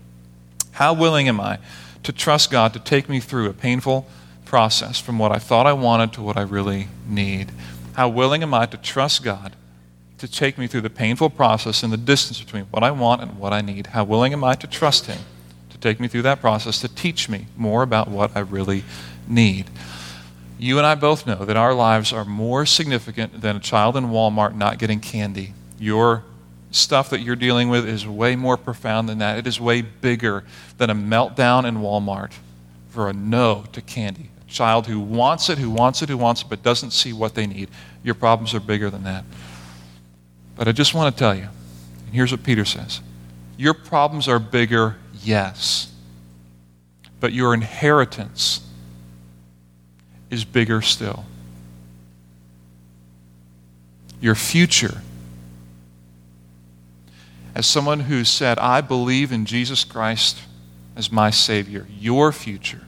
How 0.71 0.93
willing 0.93 1.27
am 1.27 1.39
I 1.39 1.59
to 2.03 2.11
trust 2.11 2.49
God 2.49 2.73
to 2.73 2.79
take 2.79 3.07
me 3.07 3.19
through 3.19 3.49
a 3.49 3.53
painful 3.53 4.07
process 4.45 4.99
from 4.99 5.19
what 5.19 5.31
I 5.31 5.37
thought 5.37 5.67
I 5.67 5.73
wanted 5.73 6.13
to 6.13 6.21
what 6.21 6.37
I 6.37 6.41
really 6.41 6.87
need? 7.07 7.51
How 7.93 8.09
willing 8.09 8.41
am 8.41 8.53
I 8.53 8.65
to 8.67 8.77
trust 8.77 9.23
God 9.23 9.55
to 10.17 10.27
take 10.27 10.57
me 10.57 10.67
through 10.67 10.81
the 10.81 10.89
painful 10.89 11.29
process 11.29 11.83
and 11.83 11.91
the 11.91 11.97
distance 11.97 12.41
between 12.41 12.65
what 12.65 12.83
I 12.83 12.91
want 12.91 13.21
and 13.21 13.37
what 13.37 13.53
I 13.53 13.61
need? 13.61 13.87
How 13.87 14.03
willing 14.03 14.33
am 14.33 14.43
I 14.43 14.55
to 14.55 14.67
trust 14.67 15.07
Him 15.07 15.19
to 15.69 15.77
take 15.77 15.99
me 15.99 16.07
through 16.07 16.21
that 16.23 16.41
process 16.41 16.79
to 16.81 16.87
teach 16.87 17.27
me 17.27 17.47
more 17.57 17.83
about 17.83 18.07
what 18.07 18.35
I 18.35 18.39
really 18.39 18.83
need? 19.27 19.69
You 20.61 20.77
and 20.77 20.85
I 20.85 20.93
both 20.93 21.25
know 21.25 21.43
that 21.43 21.57
our 21.57 21.73
lives 21.73 22.13
are 22.13 22.23
more 22.23 22.67
significant 22.67 23.41
than 23.41 23.55
a 23.55 23.59
child 23.59 23.97
in 23.97 24.05
Walmart 24.05 24.53
not 24.53 24.77
getting 24.77 24.99
candy. 24.99 25.55
Your 25.79 26.23
stuff 26.69 27.09
that 27.09 27.21
you're 27.21 27.35
dealing 27.35 27.69
with 27.69 27.87
is 27.87 28.05
way 28.05 28.35
more 28.35 28.57
profound 28.57 29.09
than 29.09 29.17
that. 29.17 29.39
It 29.39 29.47
is 29.47 29.59
way 29.59 29.81
bigger 29.81 30.43
than 30.77 30.91
a 30.91 30.95
meltdown 30.95 31.65
in 31.65 31.77
Walmart 31.77 32.33
for 32.89 33.09
a 33.09 33.13
no 33.13 33.65
to 33.71 33.81
candy. 33.81 34.29
A 34.47 34.51
child 34.51 34.85
who 34.85 34.99
wants 34.99 35.49
it, 35.49 35.57
who 35.57 35.71
wants 35.71 36.03
it, 36.03 36.09
who 36.09 36.17
wants 36.17 36.43
it, 36.43 36.47
but 36.47 36.61
doesn't 36.61 36.91
see 36.91 37.11
what 37.11 37.33
they 37.33 37.47
need. 37.47 37.71
Your 38.03 38.15
problems 38.15 38.53
are 38.53 38.59
bigger 38.59 38.91
than 38.91 39.03
that. 39.05 39.25
But 40.55 40.67
I 40.67 40.73
just 40.73 40.93
want 40.93 41.15
to 41.15 41.19
tell 41.19 41.33
you, 41.33 41.47
and 42.05 42.13
here's 42.13 42.31
what 42.31 42.43
Peter 42.43 42.65
says 42.65 43.01
Your 43.57 43.73
problems 43.73 44.27
are 44.27 44.37
bigger, 44.37 44.97
yes, 45.23 45.91
but 47.19 47.33
your 47.33 47.55
inheritance 47.55 48.61
is 50.31 50.45
bigger 50.45 50.81
still. 50.81 51.25
Your 54.19 54.35
future. 54.35 55.01
As 57.53 57.67
someone 57.67 57.99
who 57.99 58.23
said, 58.23 58.57
I 58.57 58.81
believe 58.81 59.31
in 59.31 59.45
Jesus 59.45 59.83
Christ 59.83 60.39
as 60.95 61.11
my 61.11 61.29
Savior, 61.29 61.85
your 61.99 62.31
future 62.31 62.81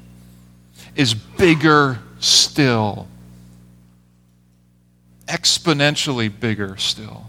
is 0.96 1.14
bigger 1.14 2.00
still, 2.20 3.08
exponentially 5.28 6.32
bigger 6.40 6.78
still, 6.78 7.26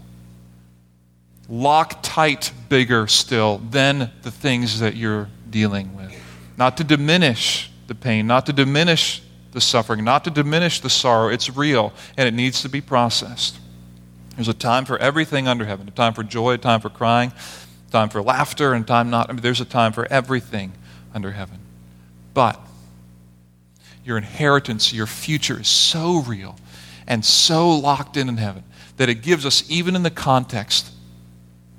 lock 1.49 1.99
tight 2.01 2.53
bigger 2.69 3.07
still 3.07 3.57
than 3.57 4.11
the 4.21 4.31
things 4.31 4.79
that 4.79 4.95
you're 4.95 5.27
dealing 5.49 5.95
with. 5.95 6.13
Not 6.57 6.77
to 6.77 6.83
diminish 6.83 7.71
the 7.87 7.95
pain, 7.95 8.27
not 8.27 8.45
to 8.45 8.53
diminish 8.53 9.21
the 9.55 9.61
suffering, 9.61 10.03
not 10.03 10.23
to 10.25 10.29
diminish 10.29 10.81
the 10.81 10.89
sorrow. 10.89 11.29
It's 11.29 11.49
real 11.49 11.93
and 12.17 12.27
it 12.27 12.33
needs 12.33 12.61
to 12.61 12.69
be 12.69 12.81
processed. 12.81 13.57
There's 14.35 14.49
a 14.49 14.53
time 14.53 14.85
for 14.85 14.97
everything 14.99 15.47
under 15.47 15.65
heaven 15.65 15.87
a 15.87 15.91
time 15.91 16.13
for 16.13 16.23
joy, 16.23 16.53
a 16.53 16.57
time 16.57 16.81
for 16.81 16.89
crying, 16.89 17.31
a 17.87 17.91
time 17.91 18.09
for 18.09 18.21
laughter, 18.21 18.73
and 18.73 18.85
time 18.85 19.09
not. 19.09 19.29
I 19.29 19.33
mean, 19.33 19.41
there's 19.41 19.61
a 19.61 19.65
time 19.65 19.93
for 19.93 20.05
everything 20.11 20.73
under 21.13 21.31
heaven. 21.31 21.59
But 22.33 22.59
your 24.03 24.17
inheritance, 24.17 24.93
your 24.93 25.07
future 25.07 25.61
is 25.61 25.69
so 25.69 26.21
real 26.21 26.57
and 27.07 27.23
so 27.23 27.69
locked 27.71 28.17
in 28.17 28.27
in 28.27 28.37
heaven 28.37 28.63
that 28.97 29.09
it 29.09 29.21
gives 29.21 29.45
us, 29.45 29.63
even 29.69 29.95
in 29.95 30.03
the 30.03 30.11
context 30.11 30.91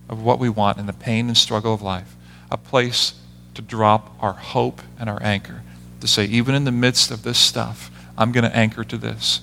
of 0.08 0.22
what 0.22 0.38
we 0.38 0.48
want 0.48 0.78
in 0.78 0.86
the 0.86 0.92
pain 0.92 1.28
and 1.28 1.36
struggle 1.36 1.74
of 1.74 1.82
life, 1.82 2.16
a 2.50 2.56
place 2.56 3.14
to 3.54 3.60
drop 3.60 4.16
our 4.20 4.32
hope 4.32 4.80
and 4.98 5.10
our 5.10 5.22
anchor. 5.22 5.62
To 6.00 6.06
say, 6.06 6.24
even 6.26 6.54
in 6.54 6.64
the 6.64 6.72
midst 6.72 7.11
of 7.11 7.22
this 7.22 7.38
stuff, 7.38 7.90
I'm 8.18 8.32
going 8.32 8.44
to 8.44 8.54
anchor 8.54 8.85
to 8.85 8.96
this. 8.96 9.40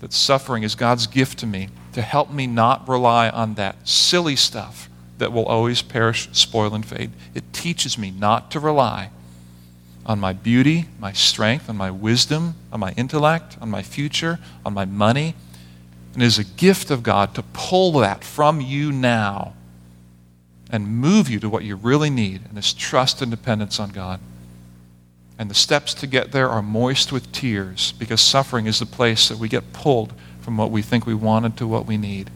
That 0.00 0.12
suffering 0.12 0.62
is 0.62 0.74
God's 0.74 1.06
gift 1.06 1.38
to 1.40 1.46
me 1.46 1.68
to 1.92 2.02
help 2.02 2.30
me 2.30 2.46
not 2.46 2.88
rely 2.88 3.28
on 3.28 3.54
that 3.54 3.88
silly 3.88 4.36
stuff 4.36 4.88
that 5.18 5.32
will 5.32 5.44
always 5.44 5.82
perish, 5.82 6.28
spoil, 6.32 6.74
and 6.74 6.84
fade. 6.84 7.10
It 7.34 7.52
teaches 7.52 7.98
me 7.98 8.10
not 8.10 8.50
to 8.52 8.60
rely 8.60 9.10
on 10.06 10.18
my 10.18 10.32
beauty, 10.32 10.86
my 10.98 11.12
strength, 11.12 11.68
on 11.68 11.76
my 11.76 11.90
wisdom, 11.90 12.54
on 12.72 12.80
my 12.80 12.92
intellect, 12.92 13.58
on 13.60 13.70
my 13.70 13.82
future, 13.82 14.38
on 14.64 14.72
my 14.72 14.86
money. 14.86 15.34
And 16.14 16.22
it 16.22 16.26
is 16.26 16.38
a 16.38 16.44
gift 16.44 16.90
of 16.90 17.02
God 17.02 17.34
to 17.34 17.42
pull 17.52 17.92
that 18.00 18.24
from 18.24 18.60
you 18.60 18.90
now 18.90 19.52
and 20.70 20.88
move 20.88 21.28
you 21.28 21.38
to 21.40 21.48
what 21.48 21.64
you 21.64 21.76
really 21.76 22.10
need, 22.10 22.40
and 22.48 22.56
this 22.56 22.72
trust 22.72 23.20
and 23.20 23.30
dependence 23.30 23.78
on 23.78 23.90
God. 23.90 24.20
And 25.40 25.48
the 25.50 25.54
steps 25.54 25.94
to 25.94 26.06
get 26.06 26.32
there 26.32 26.50
are 26.50 26.60
moist 26.60 27.12
with 27.12 27.32
tears 27.32 27.92
because 27.92 28.20
suffering 28.20 28.66
is 28.66 28.78
the 28.78 28.84
place 28.84 29.30
that 29.30 29.38
we 29.38 29.48
get 29.48 29.72
pulled 29.72 30.12
from 30.42 30.58
what 30.58 30.70
we 30.70 30.82
think 30.82 31.06
we 31.06 31.14
wanted 31.14 31.56
to 31.56 31.66
what 31.66 31.86
we 31.86 31.96
need. 31.96 32.28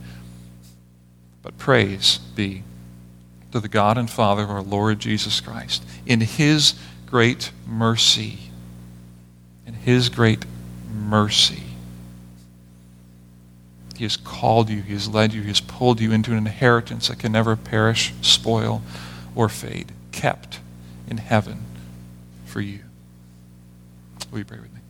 But 1.43 1.59
praise 1.59 2.17
be 2.17 2.63
to 3.53 3.61
the 3.61 3.69
God 3.69 3.99
and 3.99 4.09
Father 4.09 4.45
of 4.45 4.51
our 4.51 4.63
Lord 4.63 5.01
Jesus 5.01 5.39
Christ. 5.43 5.85
In 6.07 6.23
His 6.23 6.77
great 7.05 7.51
mercy, 7.67 8.39
in 9.67 9.75
His 9.75 10.09
great 10.09 10.47
mercy, 10.91 11.65
He 13.99 14.05
has 14.05 14.17
called 14.17 14.71
you, 14.71 14.81
He 14.81 14.95
has 14.95 15.09
led 15.09 15.35
you, 15.35 15.43
He 15.43 15.49
has 15.49 15.61
pulled 15.61 16.01
you 16.01 16.11
into 16.11 16.33
an 16.33 16.39
inheritance 16.39 17.09
that 17.09 17.19
can 17.19 17.33
never 17.33 17.55
perish, 17.55 18.15
spoil, 18.23 18.81
or 19.35 19.51
fade, 19.51 19.93
kept 20.11 20.61
in 21.07 21.19
heaven 21.19 21.67
for 22.47 22.63
you. 22.63 22.79
Will 24.35 24.41
you 24.41 24.47
pray 24.47 24.59
with 24.59 24.75
me? 24.75 24.81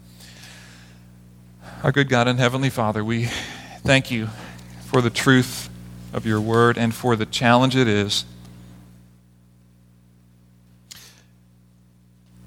Our 1.83 1.92
good 1.92 2.09
God 2.09 2.28
and 2.28 2.38
Heavenly 2.38 2.70
Father, 2.70 3.04
we 3.04 3.26
thank 3.83 4.11
you 4.11 4.28
for 4.87 5.02
the 5.02 5.11
truth 5.11 5.68
of 6.14 6.24
your 6.24 6.40
word 6.40 6.78
and 6.78 6.94
for 6.94 7.14
the 7.14 7.26
challenge 7.26 7.76
it 7.76 7.87
is 7.87 8.24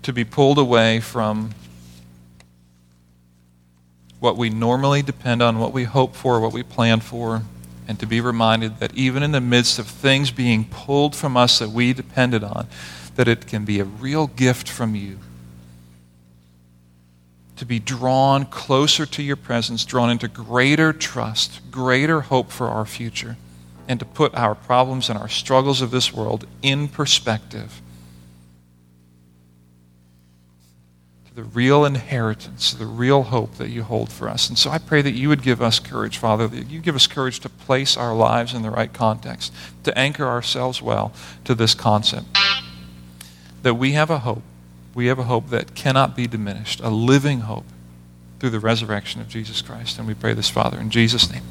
to 0.02 0.12
be 0.12 0.24
pulled 0.24 0.58
away 0.58 1.00
from 1.00 1.52
what 4.20 4.36
we 4.36 4.50
normally 4.50 5.04
depend 5.04 5.44
on, 5.44 5.60
what 5.60 5.74
we 5.74 5.84
hope 5.84 6.16
for, 6.16 6.40
what 6.40 6.52
we 6.52 6.64
plan 6.64 7.00
for, 7.00 7.44
and 7.88 8.00
to 8.00 8.08
be 8.08 8.20
reminded 8.20 8.80
that 8.80 8.92
even 8.96 9.22
in 9.22 9.34
the 9.34 9.42
midst 9.42 9.78
of 9.78 9.86
things 9.86 10.32
being 10.32 10.66
pulled 10.66 11.16
from 11.16 11.38
us 11.38 11.60
that 11.60 11.70
we 11.70 11.94
depended 11.94 12.44
on, 12.44 12.66
that 13.18 13.28
it 13.28 13.46
can 13.46 13.66
be 13.66 13.80
a 13.80 13.86
real 13.86 14.26
gift 14.26 14.68
from 14.68 14.96
you 14.96 15.20
to 17.58 17.66
be 17.66 17.80
drawn 17.80 18.46
closer 18.46 19.06
to 19.06 19.24
your 19.24 19.36
presence, 19.36 19.84
drawn 19.84 20.10
into 20.10 20.28
greater 20.28 20.94
trust, 20.94 21.60
greater 21.72 22.22
hope 22.22 22.52
for 22.52 22.68
our 22.68 22.86
future, 22.86 23.36
and 23.88 24.00
to 24.00 24.06
put 24.06 24.34
our 24.36 24.56
problems 24.56 25.10
and 25.10 25.18
our 25.18 25.28
struggles 25.28 25.82
of 25.82 25.92
this 25.92 26.14
world 26.14 26.46
in 26.62 26.88
perspective 26.88 27.82
to 31.26 31.34
the 31.34 31.44
real 31.44 31.84
inheritance, 31.84 32.74
the 32.74 32.86
real 32.86 33.24
hope 33.24 33.56
that 33.56 33.70
you 33.70 33.82
hold 33.82 34.12
for 34.12 34.30
us. 34.30 34.50
And 34.50 34.58
so 34.58 34.70
I 34.70 34.78
pray 34.78 35.02
that 35.02 35.14
you 35.14 35.28
would 35.30 35.42
give 35.42 35.62
us 35.62 35.80
courage, 35.80 36.20
Father, 36.20 36.48
that 36.48 36.70
you 36.70 36.80
give 36.80 36.96
us 36.96 37.08
courage 37.08 37.40
to 37.40 37.50
place 37.50 37.98
our 37.98 38.16
lives 38.16 38.54
in 38.54 38.62
the 38.62 38.70
right 38.70 38.94
context, 38.94 39.52
to 39.84 39.98
anchor 39.98 40.26
ourselves 40.26 40.80
well 40.80 41.12
to 41.46 41.56
this 41.56 41.74
concept, 41.74 42.26
that 43.64 43.74
we 43.74 43.94
have 43.94 44.12
a 44.12 44.20
hope 44.20 44.44
we 44.98 45.06
have 45.06 45.20
a 45.20 45.26
hope 45.26 45.52
that 45.52 45.76
cannot 45.76 46.16
be 46.16 46.26
diminished, 46.26 46.80
a 46.80 46.90
living 46.90 47.42
hope 47.42 47.66
through 48.40 48.50
the 48.50 48.60
resurrection 48.60 49.22
of 49.22 49.28
Jesus 49.28 49.62
Christ. 49.62 50.00
And 50.00 50.08
we 50.08 50.16
pray 50.16 50.34
this, 50.34 50.50
Father, 50.50 50.80
in 50.80 50.90
Jesus' 50.90 51.32
name. 51.32 51.44